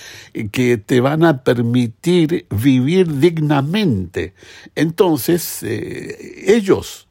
que 0.53 0.77
te 0.77 1.01
van 1.01 1.25
a 1.25 1.43
permitir 1.43 2.47
vivir 2.51 3.19
dignamente. 3.19 4.35
Entonces, 4.77 5.63
ellos 5.63 7.08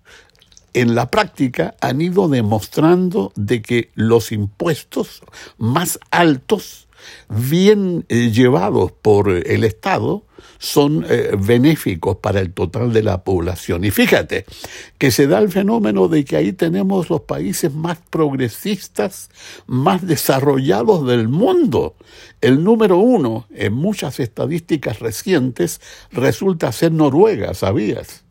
en 0.74 0.95
la 0.95 1.09
práctica 1.09 1.75
han 1.81 2.01
ido 2.01 2.27
demostrando 2.27 3.31
de 3.36 3.62
que 3.62 3.91
los 3.95 4.31
impuestos 4.31 5.21
más 5.57 6.00
altos 6.12 6.88
bien 7.29 8.05
eh, 8.09 8.31
llevados 8.31 8.91
por 8.91 9.29
el 9.29 9.63
Estado, 9.63 10.24
son 10.59 11.05
eh, 11.07 11.36
benéficos 11.38 12.17
para 12.17 12.39
el 12.39 12.53
total 12.53 12.93
de 12.93 13.03
la 13.03 13.24
población. 13.24 13.83
Y 13.86 13.91
fíjate 13.91 14.45
que 14.97 15.12
se 15.12 15.27
da 15.27 15.39
el 15.39 15.50
fenómeno 15.50 16.07
de 16.07 16.25
que 16.25 16.36
ahí 16.36 16.53
tenemos 16.53 17.09
los 17.09 17.21
países 17.21 17.74
más 17.74 18.00
progresistas, 18.09 19.29
más 19.65 20.05
desarrollados 20.05 21.05
del 21.07 21.27
mundo. 21.27 21.95
El 22.41 22.63
número 22.63 22.97
uno 22.97 23.47
en 23.53 23.74
muchas 23.74 24.19
estadísticas 24.19 25.00
recientes 25.00 25.81
resulta 26.12 26.71
ser 26.71 26.91
Noruega, 26.91 27.53
¿sabías? 27.53 28.26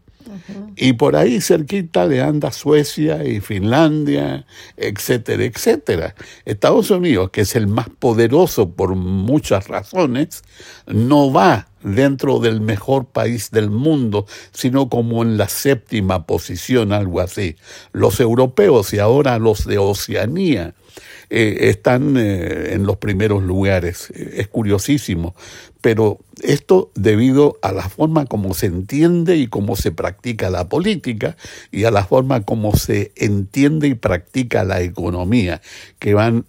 Y 0.76 0.94
por 0.94 1.16
ahí 1.16 1.40
cerquita 1.40 2.06
le 2.06 2.20
anda 2.20 2.52
Suecia 2.52 3.24
y 3.24 3.40
Finlandia, 3.40 4.46
etcétera, 4.76 5.44
etcétera. 5.44 6.14
Estados 6.44 6.90
Unidos, 6.90 7.30
que 7.30 7.42
es 7.42 7.56
el 7.56 7.66
más 7.66 7.88
poderoso 7.88 8.70
por 8.70 8.94
muchas 8.94 9.68
razones, 9.68 10.42
no 10.86 11.32
va 11.32 11.68
dentro 11.82 12.40
del 12.40 12.60
mejor 12.60 13.06
país 13.06 13.50
del 13.50 13.70
mundo, 13.70 14.26
sino 14.52 14.88
como 14.88 15.22
en 15.22 15.38
la 15.38 15.48
séptima 15.48 16.26
posición, 16.26 16.92
algo 16.92 17.20
así. 17.20 17.56
Los 17.92 18.20
europeos 18.20 18.92
y 18.92 18.98
ahora 18.98 19.38
los 19.38 19.66
de 19.66 19.78
Oceanía 19.78 20.74
eh, 21.30 21.68
están 21.68 22.16
eh, 22.16 22.74
en 22.74 22.84
los 22.84 22.96
primeros 22.98 23.42
lugares. 23.42 24.10
Es 24.10 24.48
curiosísimo, 24.48 25.34
pero 25.80 26.18
esto 26.42 26.90
debido 26.94 27.58
a 27.62 27.72
la 27.72 27.88
forma 27.88 28.26
como 28.26 28.54
se 28.54 28.66
entiende 28.66 29.36
y 29.36 29.46
cómo 29.46 29.76
se 29.76 29.92
practica 29.92 30.50
la 30.50 30.68
política 30.68 31.36
y 31.70 31.84
a 31.84 31.90
la 31.90 32.04
forma 32.04 32.42
como 32.42 32.76
se 32.76 33.12
entiende 33.16 33.88
y 33.88 33.94
practica 33.94 34.64
la 34.64 34.82
economía, 34.82 35.62
que 35.98 36.14
van 36.14 36.44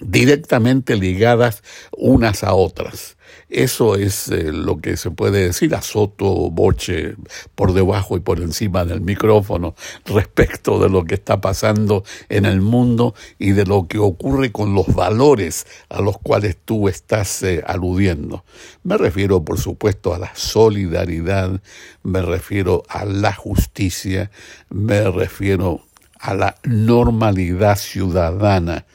directamente 0.00 0.96
ligadas 0.96 1.62
unas 1.92 2.44
a 2.44 2.54
otras. 2.54 3.16
Eso 3.48 3.94
es 3.94 4.28
eh, 4.28 4.52
lo 4.52 4.78
que 4.78 4.96
se 4.96 5.10
puede 5.10 5.46
decir 5.46 5.74
a 5.74 5.82
soto 5.82 6.50
boche 6.50 7.14
por 7.54 7.72
debajo 7.74 8.16
y 8.16 8.20
por 8.20 8.40
encima 8.40 8.84
del 8.84 9.00
micrófono 9.00 9.74
respecto 10.04 10.80
de 10.80 10.88
lo 10.88 11.04
que 11.04 11.14
está 11.14 11.40
pasando 11.40 12.02
en 12.28 12.44
el 12.44 12.60
mundo 12.60 13.14
y 13.38 13.52
de 13.52 13.64
lo 13.64 13.86
que 13.86 13.98
ocurre 13.98 14.50
con 14.50 14.74
los 14.74 14.92
valores 14.94 15.66
a 15.88 16.00
los 16.00 16.18
cuales 16.18 16.56
tú 16.64 16.88
estás 16.88 17.42
eh, 17.44 17.62
aludiendo. 17.66 18.44
Me 18.82 18.96
refiero, 18.96 19.44
por 19.44 19.60
supuesto, 19.60 20.12
a 20.12 20.18
la 20.18 20.34
solidaridad, 20.34 21.60
me 22.02 22.22
refiero 22.22 22.82
a 22.88 23.04
la 23.04 23.32
justicia, 23.32 24.30
me 24.70 25.08
refiero 25.10 25.82
a 26.18 26.34
la 26.34 26.56
normalidad 26.64 27.76
ciudadana 27.76 28.86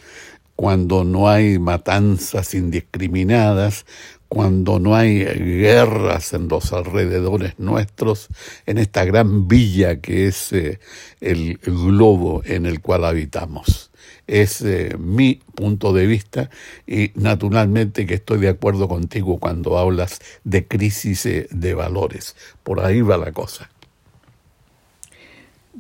cuando 0.61 1.03
no 1.03 1.27
hay 1.27 1.57
matanzas 1.57 2.53
indiscriminadas, 2.53 3.87
cuando 4.27 4.77
no 4.77 4.95
hay 4.95 5.23
guerras 5.23 6.33
en 6.33 6.49
los 6.49 6.71
alrededores 6.71 7.57
nuestros, 7.57 8.27
en 8.67 8.77
esta 8.77 9.03
gran 9.03 9.47
villa 9.47 10.01
que 10.01 10.27
es 10.27 10.53
eh, 10.53 10.79
el, 11.19 11.57
globo 11.63 12.43
en 12.45 12.67
el 12.67 12.79
cual 12.79 13.05
habitamos. 13.05 13.89
Es 14.27 14.61
eh, 14.61 14.95
mi 14.99 15.41
punto 15.55 15.93
de 15.93 16.05
vista 16.05 16.51
y 16.85 17.09
naturalmente 17.15 18.05
que 18.05 18.13
estoy 18.13 18.37
de 18.37 18.49
acuerdo 18.49 18.87
contigo 18.87 19.39
cuando 19.39 19.79
hablas 19.79 20.19
de 20.43 20.67
crisis 20.67 21.25
eh, 21.25 21.47
de 21.49 21.73
valores. 21.73 22.35
Por 22.61 22.85
ahí 22.85 23.01
va 23.01 23.17
la 23.17 23.31
cosa. 23.31 23.71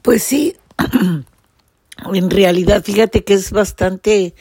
Pues 0.01 0.23
sí, 0.23 0.55
en 2.13 2.29
realidad 2.31 2.83
fíjate 2.83 3.23
que 3.23 3.35
es 3.35 3.51
bastante, 3.51 4.33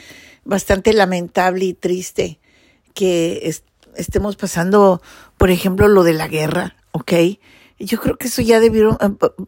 bastante 0.45 0.93
lamentable 0.93 1.65
y 1.65 1.75
triste 1.75 2.41
que 2.95 3.53
estemos 3.97 4.37
pasando, 4.37 5.01
por 5.37 5.51
ejemplo, 5.51 5.89
lo 5.89 6.03
de 6.03 6.13
la 6.13 6.29
guerra, 6.29 6.77
¿ok? 6.93 7.13
Yo 7.79 7.99
creo 7.99 8.17
que 8.17 8.29
eso 8.29 8.43
ya 8.43 8.61
debieron, 8.61 8.99
eh, 9.01 9.45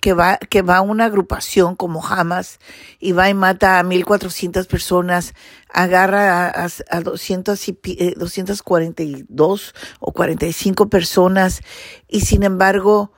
que 0.00 0.12
va, 0.12 0.36
que 0.36 0.62
va 0.62 0.80
una 0.82 1.06
agrupación 1.06 1.76
como 1.76 2.06
Hamas 2.06 2.58
y 3.00 3.12
va 3.12 3.28
y 3.28 3.34
mata 3.34 3.78
a 3.78 3.82
1400 3.82 4.66
personas, 4.66 5.34
agarra 5.68 6.48
a, 6.48 6.68
a, 6.90 7.00
200 7.00 7.68
y, 7.68 7.78
242 8.16 9.62
eh, 9.62 9.80
o 10.00 10.12
45 10.12 10.88
personas 10.88 11.62
y 12.08 12.20
sin 12.20 12.42
embargo, 12.42 13.12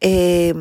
eh, 0.00 0.54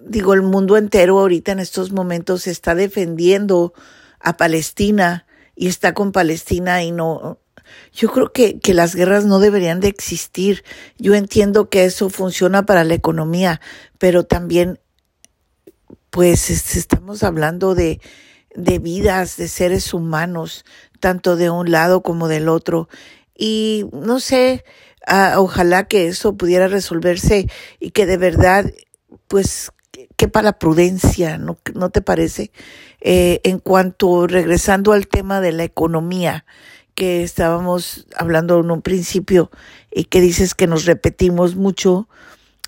digo, 0.00 0.34
el 0.34 0.42
mundo 0.42 0.76
entero 0.76 1.18
ahorita 1.18 1.52
en 1.52 1.60
estos 1.60 1.92
momentos 1.92 2.46
está 2.46 2.74
defendiendo 2.74 3.74
a 4.20 4.36
Palestina 4.36 5.26
y 5.54 5.68
está 5.68 5.94
con 5.94 6.12
Palestina 6.12 6.82
y 6.82 6.92
no, 6.92 7.38
yo 7.92 8.10
creo 8.10 8.32
que, 8.32 8.60
que 8.60 8.74
las 8.74 8.94
guerras 8.94 9.24
no 9.24 9.38
deberían 9.40 9.80
de 9.80 9.88
existir. 9.88 10.64
Yo 10.98 11.14
entiendo 11.14 11.68
que 11.68 11.84
eso 11.84 12.10
funciona 12.10 12.64
para 12.64 12.84
la 12.84 12.94
economía, 12.94 13.60
pero 13.98 14.24
también, 14.24 14.80
pues, 16.10 16.50
estamos 16.50 17.22
hablando 17.22 17.74
de, 17.74 18.00
de 18.54 18.78
vidas, 18.78 19.36
de 19.36 19.48
seres 19.48 19.92
humanos, 19.94 20.64
tanto 21.00 21.36
de 21.36 21.50
un 21.50 21.70
lado 21.70 22.02
como 22.02 22.28
del 22.28 22.48
otro. 22.48 22.88
Y 23.34 23.86
no 23.92 24.20
sé, 24.20 24.64
ah, 25.06 25.34
ojalá 25.38 25.86
que 25.86 26.08
eso 26.08 26.36
pudiera 26.36 26.68
resolverse 26.68 27.48
y 27.80 27.90
que 27.90 28.06
de 28.06 28.16
verdad, 28.16 28.72
pues, 29.28 29.70
quepa 30.16 30.42
la 30.42 30.58
prudencia, 30.58 31.38
¿no, 31.38 31.58
¿no 31.74 31.90
te 31.90 32.02
parece? 32.02 32.52
Eh, 33.00 33.40
en 33.44 33.58
cuanto, 33.60 34.26
regresando 34.26 34.92
al 34.92 35.06
tema 35.06 35.40
de 35.40 35.52
la 35.52 35.64
economía, 35.64 36.44
que 36.94 37.22
estábamos 37.22 38.06
hablando 38.16 38.58
en 38.58 38.72
un 38.72 38.82
principio 38.82 39.52
y 39.92 40.04
que 40.04 40.20
dices 40.20 40.56
que 40.56 40.66
nos 40.66 40.84
repetimos 40.84 41.54
mucho, 41.54 42.08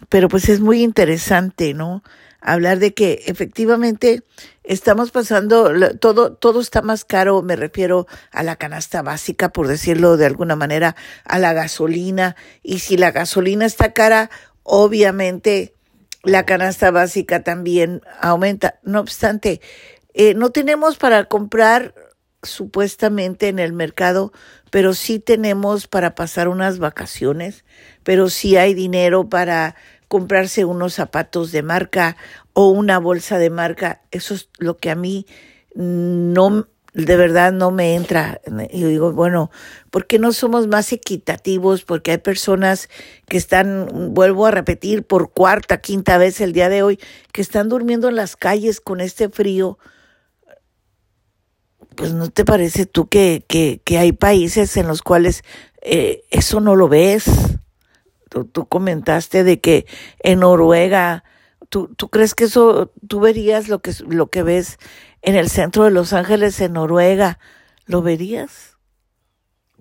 pero 0.09 0.29
pues 0.29 0.49
es 0.49 0.61
muy 0.61 0.85
interesante, 0.85 1.75
¿no? 1.75 2.05
Hablar 2.40 2.79
de 2.79 2.95
que 2.95 3.25
efectivamente 3.27 4.23
estamos 4.62 5.11
pasando, 5.11 5.73
todo, 5.99 6.33
todo 6.33 6.61
está 6.61 6.81
más 6.81 7.05
caro, 7.05 7.43
me 7.43 7.57
refiero 7.57 8.07
a 8.31 8.45
la 8.45 8.55
canasta 8.55 9.03
básica, 9.03 9.49
por 9.49 9.66
decirlo 9.66 10.16
de 10.16 10.27
alguna 10.27 10.55
manera, 10.55 10.95
a 11.25 11.40
la 11.40 11.53
gasolina, 11.53 12.37
y 12.62 12.79
si 12.79 12.97
la 12.97 13.11
gasolina 13.11 13.66
está 13.66 13.93
cara, 13.93 14.31
obviamente 14.62 15.75
la 16.23 16.47
canasta 16.47 16.93
básica 16.93 17.43
también 17.43 18.01
aumenta. 18.21 18.79
No 18.85 19.01
obstante, 19.01 19.61
eh, 20.14 20.35
no 20.35 20.51
tenemos 20.51 20.96
para 20.96 21.25
comprar 21.25 21.94
supuestamente 22.42 23.49
en 23.49 23.59
el 23.59 23.73
mercado, 23.73 24.33
pero 24.70 24.94
sí 24.94 25.18
tenemos 25.18 25.87
para 25.87 26.14
pasar 26.14 26.49
unas 26.49 26.79
vacaciones, 26.79 27.64
pero 28.03 28.31
sí 28.31 28.57
hay 28.57 28.75
dinero 28.75 29.29
para 29.29 29.77
comprarse 30.09 30.64
unos 30.64 30.94
zapatos 30.94 31.53
de 31.53 31.62
marca 31.62 32.16
o 32.53 32.68
una 32.68 32.99
bolsa 32.99 33.38
de 33.38 33.51
marca. 33.51 34.03
Eso 34.11 34.35
es 34.35 34.49
lo 34.59 34.77
que 34.77 34.90
a 34.90 34.94
mí 34.94 35.27
no, 35.75 36.66
de 36.94 37.16
verdad 37.16 37.53
no 37.53 37.70
me 37.70 37.94
entra. 37.94 38.40
Y 38.70 38.83
digo, 38.85 39.12
bueno, 39.12 39.51
¿por 39.90 40.07
qué 40.07 40.18
no 40.18 40.33
somos 40.33 40.66
más 40.66 40.92
equitativos? 40.92 41.85
Porque 41.85 42.12
hay 42.12 42.18
personas 42.18 42.88
que 43.29 43.37
están, 43.37 44.12
vuelvo 44.14 44.46
a 44.46 44.51
repetir 44.51 45.05
por 45.05 45.33
cuarta, 45.33 45.81
quinta 45.81 46.18
vez 46.18 46.40
el 46.40 46.53
día 46.53 46.68
de 46.68 46.83
hoy, 46.83 46.99
que 47.33 47.42
están 47.42 47.68
durmiendo 47.68 48.09
en 48.09 48.16
las 48.16 48.35
calles 48.35 48.81
con 48.81 49.01
este 49.01 49.29
frío 49.29 49.79
pues 51.94 52.12
no 52.12 52.31
te 52.31 52.44
parece 52.44 52.87
tú 52.87 53.09
que, 53.09 53.44
que, 53.48 53.81
que 53.85 53.98
hay 53.98 54.12
países 54.12 54.76
en 54.76 54.87
los 54.87 55.03
cuales 55.03 55.42
eh, 55.83 56.24
eso 56.31 56.61
no 56.61 56.76
lo 56.76 56.88
ves. 56.88 57.24
Tú, 58.29 58.44
tú, 58.44 58.66
comentaste 58.66 59.42
de 59.42 59.61
que 59.61 59.87
en 60.20 60.40
Noruega, 60.40 61.24
¿tú, 61.68 61.88
¿tú 61.96 62.09
crees 62.09 62.35
que 62.35 62.44
eso, 62.44 62.92
tú 63.09 63.18
verías 63.18 63.68
lo 63.68 63.81
que, 63.81 63.92
lo 64.07 64.29
que 64.29 64.44
ves 64.44 64.79
en 65.22 65.35
el 65.35 65.50
centro 65.50 65.85
de 65.85 65.90
Los 65.90 66.12
Ángeles, 66.12 66.61
en 66.61 66.74
Noruega? 66.74 67.38
¿Lo 67.87 68.03
verías? 68.03 68.69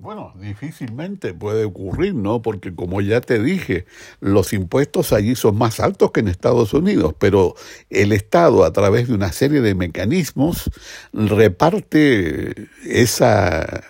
Bueno, 0.02 0.32
difícilmente 0.40 1.34
puede 1.34 1.66
ocurrir, 1.66 2.16
¿no? 2.16 2.42
Porque 2.42 2.74
como 2.74 3.02
ya 3.02 3.20
te 3.20 3.38
dije, 3.44 3.86
los 4.22 4.54
impuestos 4.54 5.12
allí 5.12 5.36
son 5.36 5.58
más 5.58 5.82
altos 5.82 6.12
que 6.12 6.22
en 6.22 6.30
Estados 6.30 6.74
Unidos, 6.74 7.14
pero 7.20 7.54
el 7.90 8.14
Estado 8.14 8.64
a 8.64 8.72
través 8.72 9.10
de 9.10 9.16
una 9.16 9.34
serie 9.34 9.60
de 9.60 9.76
mecanismos 9.76 10.72
reparte 11.12 12.70
esa, 12.86 13.84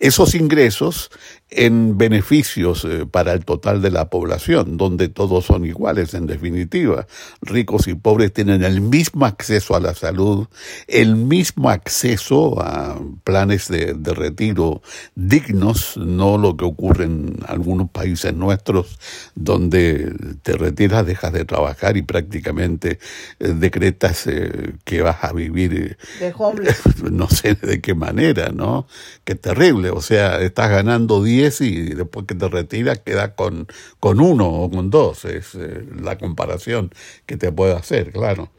esos 0.00 0.34
ingresos 0.34 1.10
en 1.50 1.96
beneficios 1.96 2.84
eh, 2.84 3.06
para 3.06 3.32
el 3.32 3.44
total 3.44 3.80
de 3.80 3.90
la 3.90 4.10
población, 4.10 4.76
donde 4.76 5.08
todos 5.08 5.46
son 5.46 5.64
iguales 5.64 6.14
en 6.14 6.26
definitiva. 6.26 7.06
Ricos 7.40 7.86
y 7.86 7.94
pobres 7.94 8.32
tienen 8.32 8.64
el 8.64 8.80
mismo 8.80 9.26
acceso 9.26 9.76
a 9.76 9.80
la 9.80 9.94
salud, 9.94 10.48
el 10.88 11.14
mismo 11.14 11.70
acceso 11.70 12.60
a 12.60 12.98
planes 13.22 13.68
de, 13.68 13.94
de 13.94 14.14
retiro 14.14 14.82
dignos, 15.14 15.96
no 15.96 16.36
lo 16.36 16.56
que 16.56 16.64
ocurre 16.64 17.04
en 17.04 17.38
algunos 17.46 17.90
países 17.90 18.34
nuestros, 18.34 18.98
donde 19.36 20.12
te 20.42 20.54
retiras, 20.54 21.06
dejas 21.06 21.32
de 21.32 21.44
trabajar 21.44 21.96
y 21.96 22.02
prácticamente 22.02 22.98
eh, 23.38 23.54
decretas 23.54 24.26
eh, 24.26 24.74
que 24.84 25.02
vas 25.02 25.22
a 25.22 25.32
vivir, 25.32 25.96
de 26.18 26.34
no 27.10 27.28
sé 27.28 27.54
de 27.54 27.80
qué 27.80 27.94
manera, 27.94 28.50
¿no? 28.50 28.88
Qué 29.24 29.36
terrible, 29.36 29.90
o 29.90 30.00
sea, 30.00 30.40
estás 30.40 30.70
ganando 30.70 31.22
10 31.22 31.35
y 31.36 31.94
después 31.94 32.26
que 32.26 32.34
te 32.34 32.48
retiras 32.48 33.00
queda 33.00 33.34
con, 33.34 33.66
con 34.00 34.20
uno 34.20 34.48
o 34.48 34.70
con 34.70 34.90
dos. 34.90 35.24
Es 35.24 35.54
eh, 35.54 35.84
la 36.00 36.18
comparación 36.18 36.90
que 37.26 37.36
te 37.36 37.52
puedo 37.52 37.76
hacer, 37.76 38.12
claro. 38.12 38.50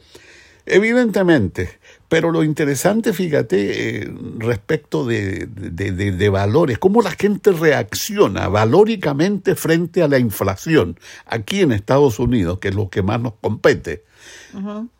Evidentemente, 0.69 1.79
pero 2.09 2.29
lo 2.29 2.43
interesante, 2.43 3.13
fíjate, 3.13 4.01
eh, 4.01 4.13
respecto 4.37 5.05
de, 5.05 5.47
de, 5.47 6.29
valores, 6.29 6.77
cómo 6.77 7.01
la 7.01 7.11
gente 7.11 7.53
reacciona 7.53 8.49
valóricamente 8.49 9.55
frente 9.55 10.03
a 10.03 10.09
la 10.09 10.19
inflación 10.19 10.99
aquí 11.25 11.61
en 11.61 11.71
Estados 11.71 12.19
Unidos, 12.19 12.59
que 12.59 12.67
es 12.67 12.75
lo 12.75 12.89
que 12.89 13.01
más 13.01 13.21
nos 13.21 13.33
compete. 13.39 14.03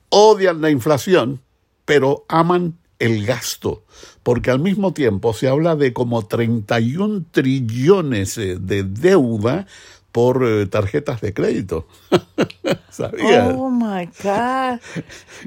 Odian 0.07 0.61
la 0.61 0.69
inflación, 0.69 1.41
pero 1.83 2.23
aman 2.29 2.77
el 2.99 3.25
gasto, 3.25 3.83
porque 4.27 4.51
al 4.51 4.59
mismo 4.59 4.91
tiempo 4.91 5.33
se 5.33 5.47
habla 5.47 5.77
de 5.77 5.93
como 5.93 6.27
31 6.27 7.27
trillones 7.31 8.37
eh, 8.37 8.57
de 8.59 8.83
deuda 8.83 9.67
por 10.11 10.45
eh, 10.45 10.65
tarjetas 10.65 11.21
de 11.21 11.33
crédito. 11.33 11.87
¿Sabías? 12.89 13.53
Oh 13.55 13.69
my 13.69 14.09
God. 14.21 14.81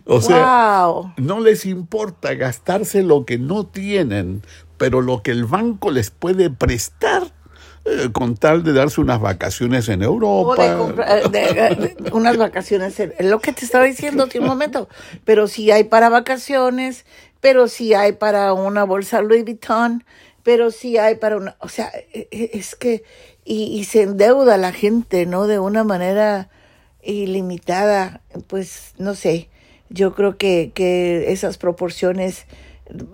O 0.06 0.22
sea, 0.22 0.88
no 1.18 1.40
les 1.40 1.66
importa 1.66 2.32
gastarse 2.32 3.02
lo 3.02 3.26
que 3.26 3.36
no 3.36 3.66
tienen, 3.66 4.40
pero 4.78 5.02
lo 5.02 5.22
que 5.22 5.32
el 5.32 5.44
banco 5.44 5.90
les 5.90 6.10
puede 6.10 6.48
prestar 6.48 7.34
eh, 7.86 8.08
con 8.12 8.36
tal 8.36 8.62
de 8.62 8.74
darse 8.74 9.00
unas 9.00 9.20
vacaciones 9.20 9.88
en 9.88 10.02
Europa. 10.02 10.54
unas 12.12 12.36
vacaciones, 12.36 12.98
es 13.00 13.26
lo 13.26 13.40
que 13.40 13.52
te 13.52 13.64
estaba 13.64 13.84
diciendo 13.84 14.24
hace 14.24 14.38
un 14.38 14.46
momento. 14.46 14.88
Pero 15.24 15.48
si 15.48 15.70
hay 15.70 15.84
para 15.84 16.08
vacaciones, 16.08 17.04
pero 17.40 17.68
sí 17.68 17.94
hay 17.94 18.12
para 18.12 18.52
una 18.52 18.84
bolsa 18.84 19.22
Louis 19.22 19.44
Vuitton, 19.44 20.04
pero 20.42 20.70
sí 20.70 20.98
hay 20.98 21.16
para 21.16 21.36
una, 21.36 21.56
o 21.60 21.68
sea, 21.68 21.90
e, 22.12 22.28
e, 22.30 22.50
es 22.54 22.74
que, 22.76 23.04
y, 23.44 23.84
se 23.84 24.02
endeuda 24.02 24.56
la 24.56 24.72
gente, 24.72 25.26
¿no? 25.26 25.46
De 25.46 25.58
una 25.58 25.82
manera 25.82 26.50
ilimitada, 27.02 28.20
pues 28.46 28.94
no 28.98 29.14
sé, 29.14 29.48
yo 29.88 30.14
creo 30.14 30.36
que, 30.36 30.70
que 30.74 31.32
esas 31.32 31.58
proporciones 31.58 32.46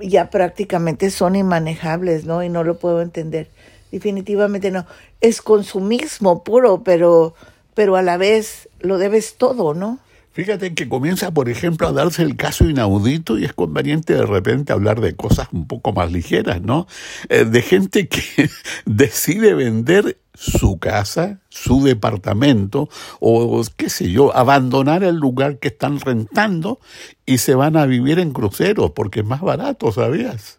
ya 0.00 0.30
prácticamente 0.30 1.10
son 1.10 1.36
inmanejables, 1.36 2.24
¿no? 2.24 2.42
Y 2.42 2.48
no 2.48 2.64
lo 2.64 2.78
puedo 2.78 3.00
entender. 3.00 3.48
Definitivamente 3.90 4.70
no. 4.70 4.86
Es 5.20 5.40
consumismo 5.40 6.44
puro, 6.44 6.82
pero, 6.82 7.34
pero 7.74 7.96
a 7.96 8.02
la 8.02 8.16
vez 8.16 8.68
lo 8.80 8.98
debes 8.98 9.36
todo, 9.36 9.74
¿no? 9.74 9.98
Fíjate 10.36 10.74
que 10.74 10.86
comienza, 10.86 11.30
por 11.30 11.48
ejemplo, 11.48 11.88
a 11.88 11.92
darse 11.92 12.22
el 12.22 12.36
caso 12.36 12.68
inaudito 12.68 13.38
y 13.38 13.46
es 13.46 13.54
conveniente 13.54 14.12
de 14.12 14.26
repente 14.26 14.74
hablar 14.74 15.00
de 15.00 15.16
cosas 15.16 15.48
un 15.50 15.66
poco 15.66 15.94
más 15.94 16.12
ligeras, 16.12 16.60
¿no? 16.60 16.86
Eh, 17.30 17.46
de 17.46 17.62
gente 17.62 18.06
que 18.06 18.20
decide 18.84 19.54
vender 19.54 20.18
su 20.34 20.78
casa, 20.78 21.40
su 21.48 21.82
departamento 21.82 22.90
o 23.18 23.62
qué 23.78 23.88
sé 23.88 24.10
yo, 24.10 24.36
abandonar 24.36 25.04
el 25.04 25.16
lugar 25.16 25.58
que 25.58 25.68
están 25.68 26.00
rentando 26.00 26.80
y 27.24 27.38
se 27.38 27.54
van 27.54 27.78
a 27.78 27.86
vivir 27.86 28.18
en 28.18 28.34
cruceros 28.34 28.90
porque 28.90 29.20
es 29.20 29.26
más 29.26 29.40
barato, 29.40 29.90
¿sabías? 29.90 30.58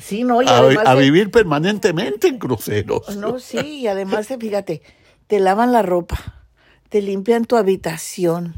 Sí, 0.00 0.24
no, 0.24 0.42
y 0.42 0.48
además 0.48 0.84
a, 0.84 0.96
vivir 0.96 1.30
permanentemente 1.30 2.26
en 2.26 2.38
cruceros. 2.38 3.16
No, 3.18 3.38
sí, 3.38 3.82
y 3.82 3.86
además, 3.86 4.26
fíjate, 4.36 4.82
te 5.28 5.38
lavan 5.38 5.70
la 5.70 5.82
ropa, 5.82 6.43
te 6.94 7.02
limpian 7.02 7.44
tu 7.44 7.56
habitación, 7.56 8.54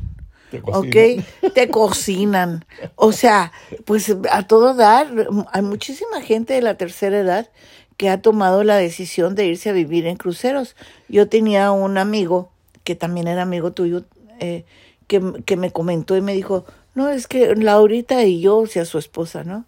¿ok? 0.65 1.25
Te 1.55 1.71
cocinan. 1.71 2.67
O 2.95 3.13
sea, 3.13 3.51
pues 3.87 4.15
a 4.31 4.47
todo 4.47 4.75
dar, 4.75 5.09
hay 5.53 5.63
muchísima 5.63 6.21
gente 6.21 6.53
de 6.53 6.61
la 6.61 6.77
tercera 6.77 7.19
edad 7.19 7.49
que 7.97 8.11
ha 8.11 8.21
tomado 8.21 8.63
la 8.63 8.77
decisión 8.77 9.37
de 9.37 9.47
irse 9.47 9.71
a 9.71 9.73
vivir 9.73 10.07
en 10.07 10.19
cruceros. 10.19 10.77
Yo 11.09 11.31
tenía 11.31 11.73
un 11.73 11.97
amigo, 11.97 12.51
que 12.85 12.95
también 12.95 13.27
era 13.27 13.41
amigo 13.41 13.73
tuyo, 13.73 14.05
eh, 14.39 14.67
que, 15.07 15.43
que, 15.47 15.57
me 15.57 15.71
comentó 15.71 16.15
y 16.15 16.21
me 16.21 16.35
dijo, 16.35 16.67
no, 16.95 17.09
es 17.09 17.29
que 17.29 17.57
Laurita 17.57 18.23
y 18.25 18.43
yo, 18.43 18.59
o 18.59 18.67
sea, 18.67 18.85
su 18.85 18.99
esposa, 18.99 19.45
¿no? 19.45 19.65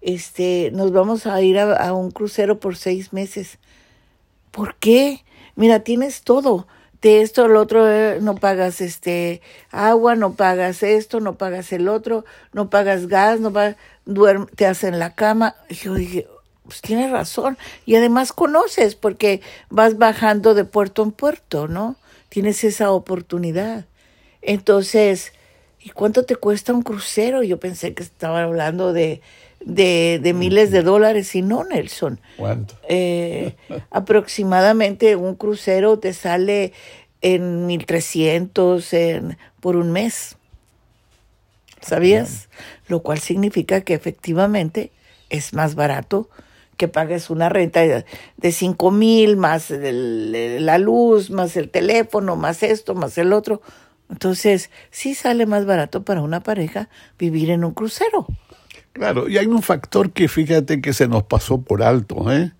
Este, 0.00 0.70
nos 0.72 0.90
vamos 0.90 1.26
a 1.26 1.42
ir 1.42 1.58
a, 1.58 1.76
a 1.76 1.92
un 1.92 2.10
crucero 2.12 2.60
por 2.60 2.76
seis 2.76 3.12
meses. 3.12 3.58
¿Por 4.52 4.76
qué? 4.76 5.22
Mira, 5.54 5.80
tienes 5.80 6.22
todo 6.22 6.66
de 7.06 7.22
esto, 7.22 7.46
el 7.46 7.54
otro, 7.54 7.88
eh, 7.88 8.18
no 8.20 8.34
pagas 8.34 8.80
este 8.80 9.40
agua, 9.70 10.16
no 10.16 10.34
pagas 10.34 10.82
esto, 10.82 11.20
no 11.20 11.36
pagas 11.36 11.72
el 11.72 11.88
otro, 11.88 12.24
no 12.52 12.68
pagas 12.68 13.06
gas, 13.06 13.38
no 13.38 13.52
pagas, 13.52 13.76
duerme, 14.04 14.46
te 14.56 14.66
hacen 14.66 14.98
la 14.98 15.14
cama. 15.14 15.54
Y 15.68 15.74
yo 15.74 15.94
dije, 15.94 16.26
pues 16.64 16.80
tienes 16.80 17.12
razón. 17.12 17.58
Y 17.84 17.94
además 17.94 18.32
conoces, 18.32 18.96
porque 18.96 19.40
vas 19.70 19.98
bajando 19.98 20.54
de 20.54 20.64
puerto 20.64 21.04
en 21.04 21.12
puerto, 21.12 21.68
¿no? 21.68 21.94
Tienes 22.28 22.64
esa 22.64 22.90
oportunidad. 22.90 23.84
Entonces, 24.42 25.32
¿y 25.80 25.90
cuánto 25.90 26.24
te 26.24 26.34
cuesta 26.34 26.72
un 26.72 26.82
crucero? 26.82 27.44
Yo 27.44 27.60
pensé 27.60 27.94
que 27.94 28.02
estaba 28.02 28.42
hablando 28.42 28.92
de 28.92 29.20
de, 29.66 30.20
de 30.22 30.32
miles 30.32 30.70
de 30.70 30.82
dólares 30.82 31.34
y 31.34 31.42
no, 31.42 31.64
Nelson. 31.64 32.20
¿Cuánto? 32.36 32.74
Eh, 32.88 33.56
aproximadamente 33.90 35.16
un 35.16 35.34
crucero 35.34 35.98
te 35.98 36.14
sale 36.14 36.72
en 37.20 37.66
1300 37.66 38.92
en, 38.94 39.38
por 39.60 39.76
un 39.76 39.92
mes. 39.92 40.36
¿Sabías? 41.82 42.48
Lo 42.88 43.02
cual 43.02 43.18
significa 43.18 43.82
que 43.82 43.94
efectivamente 43.94 44.92
es 45.30 45.52
más 45.52 45.74
barato 45.74 46.30
que 46.76 46.88
pagues 46.88 47.30
una 47.30 47.48
renta 47.48 47.80
de 47.80 48.52
cinco 48.52 48.90
mil 48.90 49.36
más 49.36 49.70
la 49.70 50.78
luz, 50.78 51.30
más 51.30 51.56
el 51.56 51.70
teléfono, 51.70 52.36
más 52.36 52.62
esto, 52.62 52.94
más 52.94 53.18
el 53.18 53.32
otro. 53.32 53.62
Entonces, 54.10 54.70
sí 54.90 55.14
sale 55.14 55.46
más 55.46 55.64
barato 55.64 56.04
para 56.04 56.22
una 56.22 56.42
pareja 56.42 56.88
vivir 57.18 57.50
en 57.50 57.64
un 57.64 57.72
crucero. 57.72 58.26
Claro, 58.96 59.28
y 59.28 59.36
hay 59.36 59.44
un 59.44 59.62
factor 59.62 60.10
que 60.10 60.26
fíjate 60.26 60.80
que 60.80 60.94
se 60.94 61.06
nos 61.06 61.24
pasó 61.24 61.60
por 61.60 61.82
alto. 61.82 62.32
¿eh? 62.32 62.52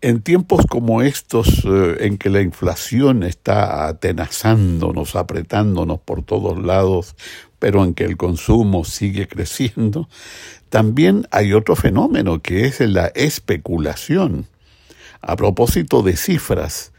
En 0.00 0.22
tiempos 0.22 0.64
como 0.66 1.02
estos, 1.02 1.62
eh, 1.66 1.96
en 2.06 2.16
que 2.16 2.30
la 2.30 2.40
inflación 2.40 3.22
está 3.22 3.86
atenazándonos, 3.86 5.14
apretándonos 5.14 6.00
por 6.00 6.22
todos 6.22 6.58
lados, 6.64 7.16
pero 7.58 7.84
en 7.84 7.92
que 7.92 8.04
el 8.04 8.16
consumo 8.16 8.86
sigue 8.86 9.28
creciendo, 9.28 10.08
también 10.70 11.28
hay 11.30 11.52
otro 11.52 11.76
fenómeno 11.76 12.40
que 12.40 12.64
es 12.64 12.80
la 12.80 13.08
especulación. 13.08 14.46
A 15.20 15.36
propósito 15.36 16.02
de 16.02 16.16
cifras, 16.16 16.92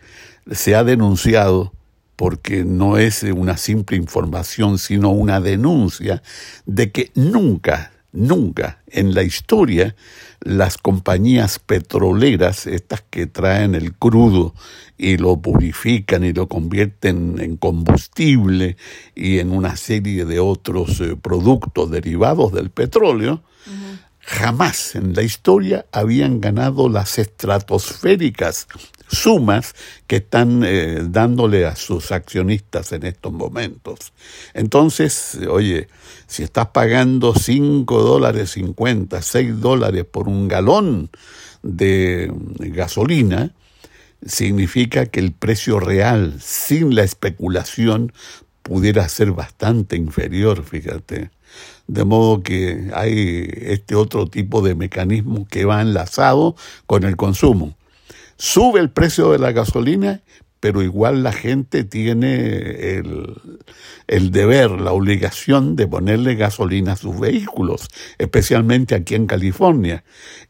se 0.51 0.75
ha 0.75 0.83
denunciado 0.83 1.73
porque 2.15 2.63
no 2.63 2.99
es 2.99 3.23
una 3.23 3.57
simple 3.57 3.97
información, 3.97 4.77
sino 4.77 5.09
una 5.09 5.41
denuncia 5.41 6.21
de 6.67 6.91
que 6.91 7.11
nunca 7.15 7.91
Nunca 8.15 8.81
en 8.87 9.13
la 9.13 9.23
historia 9.23 9.93
las 10.39 10.77
compañías 10.77 11.59
petroleras, 11.59 12.65
estas 12.65 13.03
que 13.09 13.27
traen 13.27 13.75
el 13.75 13.93
crudo 13.93 14.55
y 14.97 15.17
lo 15.17 15.37
purifican 15.37 16.23
y 16.23 16.31
lo 16.31 16.47
convierten 16.47 17.39
en 17.39 17.57
combustible 17.57 18.77
y 19.15 19.39
en 19.39 19.51
una 19.51 19.75
serie 19.75 20.23
de 20.23 20.39
otros 20.39 21.01
eh, 21.01 21.17
productos 21.21 21.91
derivados 21.91 22.53
del 22.53 22.69
petróleo, 22.69 23.43
jamás 24.19 24.95
en 24.95 25.13
la 25.13 25.21
historia 25.21 25.85
habían 25.91 26.39
ganado 26.39 26.87
las 26.87 27.19
estratosféricas 27.19 28.67
sumas 29.07 29.75
que 30.07 30.17
están 30.17 30.63
eh, 30.65 30.99
dándole 31.03 31.65
a 31.65 31.75
sus 31.75 32.11
accionistas 32.11 32.91
en 32.91 33.05
estos 33.05 33.33
momentos. 33.33 34.13
Entonces, 34.53 35.39
oye, 35.49 35.87
si 36.27 36.43
estás 36.43 36.67
pagando 36.67 37.33
5 37.35 38.03
dólares 38.03 38.51
50, 38.51 39.21
6 39.21 39.59
dólares 39.59 40.05
por 40.05 40.27
un 40.27 40.47
galón 40.47 41.09
de 41.61 42.31
gasolina, 42.59 43.53
significa 44.25 45.05
que 45.05 45.19
el 45.19 45.31
precio 45.31 45.79
real, 45.79 46.35
sin 46.41 46.95
la 46.95 47.03
especulación, 47.03 48.11
pudiera 48.63 49.07
ser 49.09 49.31
bastante 49.31 49.95
inferior, 49.95 50.63
fíjate. 50.63 51.29
De 51.87 52.03
modo 52.03 52.41
que 52.41 52.89
hay 52.93 53.47
este 53.61 53.93
otro 53.93 54.27
tipo 54.27 54.61
de 54.61 54.73
mecanismo 54.73 55.47
que 55.47 55.65
va 55.65 55.81
enlazado 55.81 56.55
con 56.87 57.03
el 57.03 57.15
consumo 57.15 57.77
sube 58.37 58.79
el 58.79 58.89
precio 58.89 59.31
de 59.31 59.39
la 59.39 59.51
gasolina, 59.51 60.21
pero 60.59 60.81
igual 60.81 61.23
la 61.23 61.31
gente 61.31 61.83
tiene 61.83 62.97
el, 62.97 63.39
el, 64.07 64.31
deber, 64.31 64.71
la 64.71 64.91
obligación 64.91 65.75
de 65.75 65.87
ponerle 65.87 66.35
gasolina 66.35 66.93
a 66.93 66.97
sus 66.97 67.19
vehículos, 67.19 67.87
especialmente 68.17 68.95
aquí 68.95 69.15
en 69.15 69.27
California. 69.27 70.03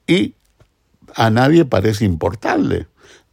Y 0.07 0.35
a 1.15 1.29
nadie 1.29 1.65
parece 1.65 2.05
importarle 2.05 2.87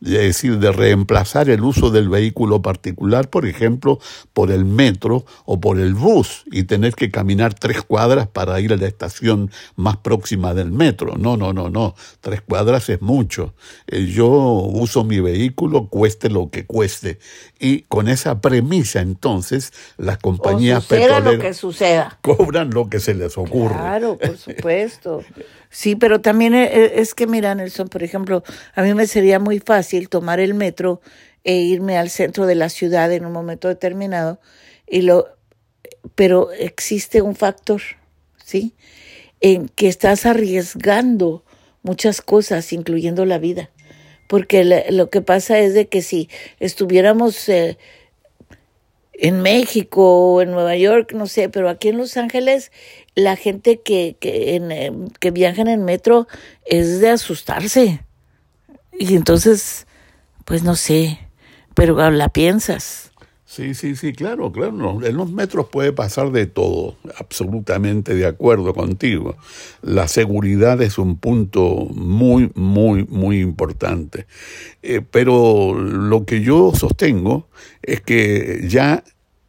es 0.05 0.11
decir, 0.11 0.59
de 0.59 0.73
reemplazar 0.73 1.49
el 1.49 1.63
uso 1.63 1.91
del 1.91 2.09
vehículo 2.09 2.61
particular, 2.61 3.29
por 3.29 3.47
ejemplo, 3.47 4.01
por 4.33 4.51
el 4.51 4.65
metro 4.65 5.25
o 5.45 5.61
por 5.61 5.79
el 5.79 5.95
bus 5.95 6.45
y 6.51 6.65
tener 6.65 6.95
que 6.95 7.11
caminar 7.11 7.55
tres 7.55 7.83
cuadras 7.83 8.27
para 8.27 8.61
ir 8.61 8.73
a 8.73 8.77
la 8.77 8.87
estación 8.87 9.51
más 9.77 9.97
próxima 9.99 10.55
del 10.55 10.73
metro. 10.73 11.15
No, 11.17 11.37
no, 11.37 11.53
no, 11.53 11.71
no, 11.71 11.95
tres 12.21 12.43
cuadras 12.43 12.89
es 12.89 13.01
mucho. 13.01 13.55
Eh, 13.87 14.07
yo 14.07 14.29
uso 14.29 15.05
mi 15.05 15.21
vehículo 15.21 15.89
cueste 15.89 16.29
lo 16.29 16.51
que 16.51 16.67
cueste 16.67 17.19
y 17.59 17.83
con 17.83 18.09
esa 18.09 18.41
premisa 18.41 19.01
entonces 19.01 19.73
las 19.97 20.19
compañías 20.19 20.85
petroleras 20.87 21.63
cobran 22.21 22.71
lo 22.71 22.89
que 22.89 23.01
se 23.01 23.15
les 23.15 23.39
ocurre. 23.39 23.75
Claro, 23.75 24.19
por 24.19 24.37
supuesto. 24.37 25.23
Sí, 25.73 25.97
pero 25.97 26.21
también 26.21 26.55
e, 26.55 26.65
e, 26.65 27.01
es 27.01 27.15
que, 27.15 27.27
mira, 27.27 27.55
Nelson, 27.55 27.89
por 27.89 28.03
ejemplo, 28.03 28.45
a 28.75 28.83
mí 28.83 28.93
me 28.93 29.07
sería 29.07 29.39
muy 29.39 29.59
fácil 29.59 30.11
tomar 30.11 30.39
el 30.39 30.53
metro 30.53 31.01
e 31.45 31.57
irme 31.57 31.97
al 31.97 32.11
centro 32.11 32.45
de 32.45 32.55
la 32.55 32.69
ciudad 32.69 33.11
en 33.11 33.25
un 33.25 33.33
momento 33.33 33.69
determinado, 33.69 34.39
y 34.87 35.01
lo, 35.01 35.29
pero 36.15 36.53
existe 36.53 37.23
un 37.23 37.35
factor, 37.35 37.81
¿sí? 38.45 38.75
En 39.41 39.69
que 39.71 39.89
estás 39.89 40.27
arriesgando 40.27 41.43
muchas 41.83 42.21
cosas, 42.21 42.71
incluyendo 42.75 43.25
la 43.25 43.39
vida. 43.39 43.71
Porque 44.29 44.85
lo 44.91 45.09
que 45.09 45.23
pasa 45.23 45.59
es 45.59 45.73
de 45.73 45.89
que 45.89 46.03
si 46.03 46.29
estuviéramos 46.61 47.49
eh, 47.49 47.79
en 49.23 49.41
México 49.41 50.35
o 50.35 50.43
en 50.43 50.51
Nueva 50.51 50.77
York, 50.77 51.13
no 51.15 51.29
sé, 51.29 51.49
pero 51.49 51.69
aquí 51.69 51.89
en 51.89 51.97
Los 51.97 52.17
Ángeles 52.17 52.73
la 53.15 53.37
gente 53.37 53.81
que, 53.81 54.17
que, 54.19 54.57
en, 54.57 54.73
eh, 54.73 54.93
que 55.21 55.31
viaja 55.31 55.63
en 55.63 55.69
el 55.69 55.79
metro 55.79 56.27
es 56.67 56.99
de 56.99 57.11
asustarse. 57.11 58.05
Y 58.99 59.15
entonces, 59.15 59.87
pues 60.45 60.65
no 60.65 60.75
sé, 60.75 61.21
pero 61.75 62.11
la 62.11 62.31
piensas. 62.31 63.12
Sí, 63.55 63.75
sí, 63.75 63.97
sí, 63.97 64.15
claro, 64.15 64.51
claro. 64.51 65.05
En 65.05 65.15
los 65.15 65.31
metros 65.31 65.67
puede 65.69 65.93
pasar 65.93 66.33
de 66.33 66.47
todo, 66.47 66.97
absolutamente 67.19 68.15
de 68.15 68.25
acuerdo 68.25 68.73
contigo. 68.73 69.37
La 69.83 70.09
seguridad 70.09 70.81
es 70.81 70.97
un 70.97 71.19
punto 71.19 71.87
muy, 71.95 72.51
muy, 72.55 73.05
muy 73.05 73.41
importante. 73.41 74.27
Eh, 74.81 75.03
pero 75.03 75.75
lo 75.75 76.25
que 76.25 76.41
yo 76.41 76.73
sostengo 76.75 77.51
es 77.83 78.01
que 78.01 78.65
ya 78.71 79.05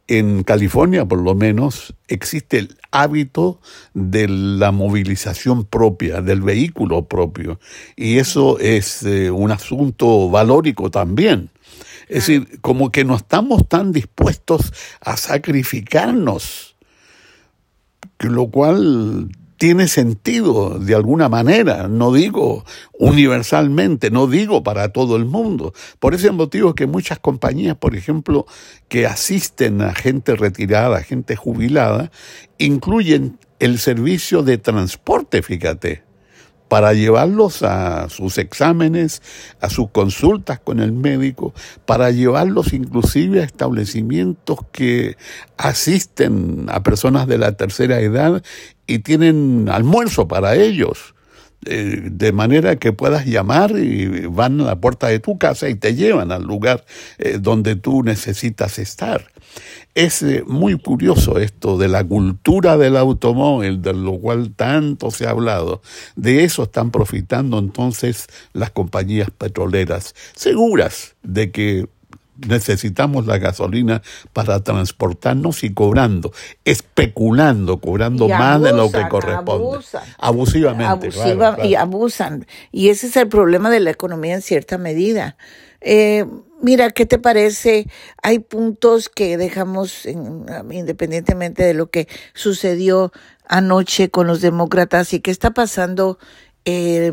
en 0.06 0.42
California, 0.42 1.06
por 1.06 1.22
lo 1.22 1.34
menos, 1.34 1.94
existe 2.06 2.58
el 2.58 2.76
hábito 2.90 3.58
de 3.94 4.28
la 4.28 4.70
movilización 4.70 5.64
propia, 5.64 6.20
del 6.20 6.42
vehículo 6.42 7.06
propio. 7.06 7.58
Y 7.96 8.18
eso 8.18 8.58
es 8.58 9.02
eh, 9.04 9.30
un 9.30 9.50
asunto 9.50 10.28
valórico 10.28 10.90
también. 10.90 11.48
Es 12.08 12.26
decir, 12.26 12.60
como 12.60 12.90
que 12.90 13.04
no 13.04 13.16
estamos 13.16 13.68
tan 13.68 13.92
dispuestos 13.92 14.72
a 15.00 15.16
sacrificarnos, 15.16 16.76
lo 18.18 18.48
cual 18.48 19.28
tiene 19.56 19.88
sentido 19.88 20.78
de 20.78 20.94
alguna 20.94 21.28
manera, 21.28 21.88
no 21.88 22.12
digo 22.12 22.64
universalmente, 22.92 24.10
no 24.10 24.26
digo 24.26 24.62
para 24.62 24.90
todo 24.90 25.16
el 25.16 25.24
mundo. 25.24 25.72
Por 26.00 26.14
ese 26.14 26.30
motivo 26.30 26.74
que 26.74 26.86
muchas 26.86 27.18
compañías, 27.18 27.76
por 27.76 27.96
ejemplo, 27.96 28.46
que 28.88 29.06
asisten 29.06 29.80
a 29.80 29.94
gente 29.94 30.36
retirada, 30.36 31.02
gente 31.02 31.36
jubilada, 31.36 32.10
incluyen 32.58 33.38
el 33.58 33.78
servicio 33.78 34.42
de 34.42 34.58
transporte, 34.58 35.42
fíjate 35.42 36.03
para 36.74 36.92
llevarlos 36.92 37.62
a 37.62 38.08
sus 38.08 38.36
exámenes, 38.36 39.22
a 39.60 39.70
sus 39.70 39.90
consultas 39.90 40.58
con 40.58 40.80
el 40.80 40.90
médico, 40.90 41.54
para 41.86 42.10
llevarlos 42.10 42.72
inclusive 42.72 43.42
a 43.42 43.44
establecimientos 43.44 44.58
que 44.72 45.16
asisten 45.56 46.66
a 46.68 46.82
personas 46.82 47.28
de 47.28 47.38
la 47.38 47.52
tercera 47.52 48.00
edad 48.00 48.42
y 48.88 48.98
tienen 48.98 49.68
almuerzo 49.70 50.26
para 50.26 50.56
ellos. 50.56 51.14
Eh, 51.64 52.08
de 52.10 52.32
manera 52.32 52.74
que 52.74 52.92
puedas 52.92 53.24
llamar 53.24 53.78
y 53.78 54.26
van 54.26 54.60
a 54.60 54.64
la 54.64 54.76
puerta 54.80 55.06
de 55.06 55.20
tu 55.20 55.38
casa 55.38 55.68
y 55.68 55.76
te 55.76 55.94
llevan 55.94 56.32
al 56.32 56.42
lugar 56.42 56.84
eh, 57.18 57.38
donde 57.40 57.76
tú 57.76 58.02
necesitas 58.02 58.80
estar. 58.80 59.30
Es 59.94 60.22
eh, 60.22 60.42
muy 60.46 60.76
curioso 60.76 61.38
esto 61.38 61.78
de 61.78 61.88
la 61.88 62.02
cultura 62.02 62.76
del 62.76 62.96
automóvil, 62.96 63.80
de 63.80 63.92
lo 63.92 64.18
cual 64.18 64.52
tanto 64.54 65.10
se 65.10 65.26
ha 65.26 65.30
hablado. 65.30 65.82
De 66.16 66.42
eso 66.42 66.64
están 66.64 66.90
profitando 66.90 67.58
entonces 67.58 68.26
las 68.52 68.70
compañías 68.70 69.30
petroleras, 69.30 70.14
seguras 70.34 71.14
de 71.22 71.52
que 71.52 71.88
necesitamos 72.36 73.26
la 73.26 73.38
gasolina 73.38 74.02
para 74.32 74.60
transportarnos 74.60 75.62
y 75.64 75.72
cobrando, 75.72 76.32
especulando, 76.64 77.78
cobrando 77.78 78.28
más 78.28 78.60
de 78.60 78.72
lo 78.72 78.90
que 78.90 79.06
corresponde. 79.08 79.78
Abusivamente. 80.18 81.10
Y 81.62 81.74
abusan. 81.76 82.46
Y 82.72 82.88
ese 82.88 83.06
es 83.06 83.16
el 83.16 83.28
problema 83.28 83.70
de 83.70 83.80
la 83.80 83.90
economía 83.90 84.34
en 84.34 84.42
cierta 84.42 84.78
medida. 84.78 85.36
Eh, 85.80 86.24
mira, 86.64 86.90
¿qué 86.90 87.06
te 87.06 87.18
parece? 87.18 87.86
Hay 88.22 88.38
puntos 88.40 89.08
que 89.08 89.36
dejamos, 89.36 90.06
independientemente 90.06 91.62
de 91.62 91.74
lo 91.74 91.90
que 91.90 92.08
sucedió 92.32 93.12
anoche 93.46 94.10
con 94.10 94.26
los 94.26 94.40
demócratas 94.40 95.12
y 95.12 95.20
qué 95.20 95.30
está 95.30 95.52
pasando, 95.52 96.18
eh, 96.64 97.12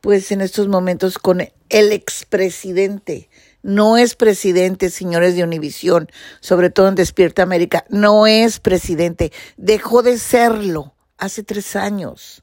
pues 0.00 0.32
en 0.32 0.40
estos 0.40 0.68
momentos 0.68 1.18
con 1.18 1.40
el 1.40 1.92
expresidente 1.92 3.30
no 3.62 3.96
es 3.96 4.14
presidente, 4.14 4.90
señores 4.90 5.36
de 5.36 5.44
Univisión, 5.44 6.10
sobre 6.40 6.68
todo 6.68 6.88
en 6.88 6.96
Despierta 6.96 7.42
América. 7.42 7.86
No 7.88 8.26
es 8.26 8.60
presidente. 8.60 9.32
Dejó 9.56 10.02
de 10.02 10.18
serlo 10.18 10.94
hace 11.16 11.44
tres 11.44 11.74
años. 11.74 12.42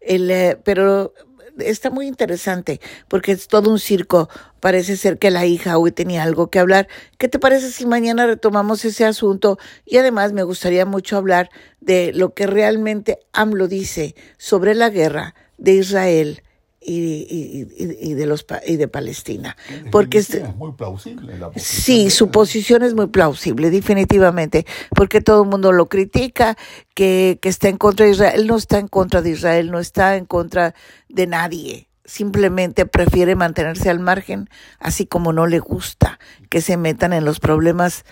El, 0.00 0.30
eh, 0.30 0.58
pero 0.64 1.12
está 1.58 1.90
muy 1.90 2.06
interesante 2.06 2.80
porque 3.08 3.32
es 3.32 3.48
todo 3.48 3.70
un 3.70 3.78
circo. 3.78 4.28
Parece 4.60 4.96
ser 4.96 5.18
que 5.18 5.30
la 5.30 5.46
hija 5.46 5.78
hoy 5.78 5.92
tenía 5.92 6.22
algo 6.22 6.50
que 6.50 6.58
hablar. 6.58 6.88
¿Qué 7.18 7.28
te 7.28 7.38
parece 7.38 7.70
si 7.70 7.86
mañana 7.86 8.26
retomamos 8.26 8.84
ese 8.84 9.04
asunto? 9.04 9.58
Y 9.84 9.96
además 9.96 10.32
me 10.32 10.42
gustaría 10.42 10.86
mucho 10.86 11.16
hablar 11.16 11.50
de 11.80 12.12
lo 12.12 12.34
que 12.34 12.46
realmente 12.46 13.18
AMLO 13.32 13.68
dice 13.68 14.14
sobre 14.38 14.74
la 14.74 14.90
guerra 14.90 15.34
de 15.58 15.72
Israel 15.74 16.42
y, 16.84 17.66
y, 17.76 18.14
de 18.14 18.26
los 18.26 18.44
y 18.66 18.76
de 18.76 18.88
Palestina. 18.88 19.56
Porque 19.90 20.18
es, 20.18 20.30
muy 20.56 20.72
plausible 20.72 21.38
la 21.38 21.50
sí 21.56 22.10
su 22.10 22.30
posición 22.30 22.82
es 22.82 22.94
muy 22.94 23.06
plausible 23.06 23.70
definitivamente 23.70 24.66
porque 24.94 25.20
todo 25.20 25.42
el 25.42 25.48
mundo 25.48 25.72
lo 25.72 25.88
critica 25.88 26.56
que, 26.94 27.38
que 27.40 27.48
está 27.48 27.68
en 27.68 27.76
contra 27.76 28.06
de 28.06 28.12
Israel 28.12 28.40
él 28.40 28.46
no 28.46 28.56
está 28.56 28.78
en 28.78 28.88
contra 28.88 29.22
de 29.22 29.30
Israel 29.30 29.70
no 29.70 29.78
está 29.78 30.16
en 30.16 30.24
contra 30.24 30.74
de 31.08 31.26
nadie 31.26 31.88
simplemente 32.04 32.86
prefiere 32.86 33.34
mantenerse 33.34 33.90
al 33.90 34.00
margen 34.00 34.48
así 34.78 35.06
como 35.06 35.32
no 35.32 35.46
le 35.46 35.58
gusta 35.58 36.18
que 36.48 36.60
se 36.60 36.76
metan 36.76 37.12
en 37.12 37.24
los 37.24 37.40
problemas 37.40 38.04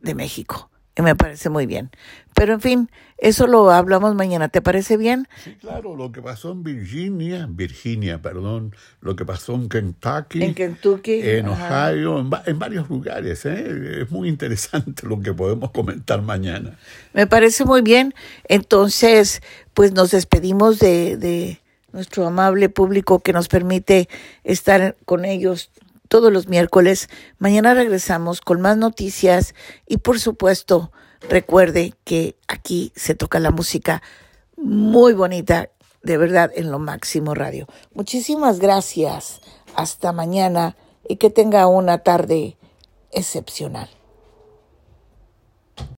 de 0.00 0.14
México 0.14 0.70
y 0.96 1.02
me 1.02 1.14
parece 1.14 1.50
muy 1.50 1.66
bien. 1.66 1.90
Pero 2.34 2.54
en 2.54 2.60
fin, 2.60 2.90
eso 3.18 3.46
lo 3.46 3.70
hablamos 3.70 4.14
mañana. 4.14 4.48
¿Te 4.48 4.62
parece 4.62 4.96
bien? 4.96 5.28
Sí, 5.44 5.54
claro. 5.60 5.94
Lo 5.94 6.10
que 6.10 6.22
pasó 6.22 6.52
en 6.52 6.62
Virginia, 6.62 7.46
Virginia, 7.50 8.20
perdón, 8.20 8.74
lo 9.00 9.14
que 9.14 9.24
pasó 9.24 9.54
en 9.54 9.68
Kentucky, 9.68 10.42
en 10.42 10.54
Kentucky, 10.54 11.20
en 11.20 11.48
Ohio, 11.48 12.26
en, 12.46 12.58
varios 12.58 12.88
lugares. 12.88 13.44
¿eh? 13.44 14.02
Es 14.02 14.10
muy 14.10 14.28
interesante 14.28 15.06
lo 15.06 15.20
que 15.20 15.34
podemos 15.34 15.70
comentar 15.70 16.22
mañana. 16.22 16.78
Me 17.12 17.26
parece 17.26 17.64
muy 17.64 17.82
bien. 17.82 18.14
Entonces, 18.48 19.42
pues 19.74 19.92
nos 19.92 20.10
despedimos 20.10 20.78
de, 20.78 21.16
de 21.16 21.60
nuestro 21.92 22.26
amable 22.26 22.68
público 22.68 23.20
que 23.20 23.32
nos 23.32 23.48
permite 23.48 24.08
estar 24.44 24.96
con 25.04 25.24
ellos 25.24 25.70
todos 26.06 26.32
los 26.32 26.48
miércoles. 26.48 27.08
Mañana 27.38 27.74
regresamos 27.74 28.40
con 28.40 28.60
más 28.60 28.76
noticias 28.76 29.54
y 29.86 29.98
por 29.98 30.20
supuesto 30.20 30.92
recuerde 31.28 31.94
que 32.04 32.36
aquí 32.48 32.92
se 32.94 33.14
toca 33.14 33.38
la 33.38 33.50
música 33.50 34.02
muy 34.56 35.12
bonita, 35.12 35.70
de 36.02 36.16
verdad, 36.16 36.50
en 36.54 36.70
lo 36.70 36.78
máximo 36.78 37.34
radio. 37.34 37.66
Muchísimas 37.94 38.58
gracias. 38.58 39.40
Hasta 39.74 40.12
mañana 40.12 40.76
y 41.08 41.16
que 41.16 41.30
tenga 41.30 41.66
una 41.66 41.98
tarde 41.98 42.56
excepcional. 43.12 43.95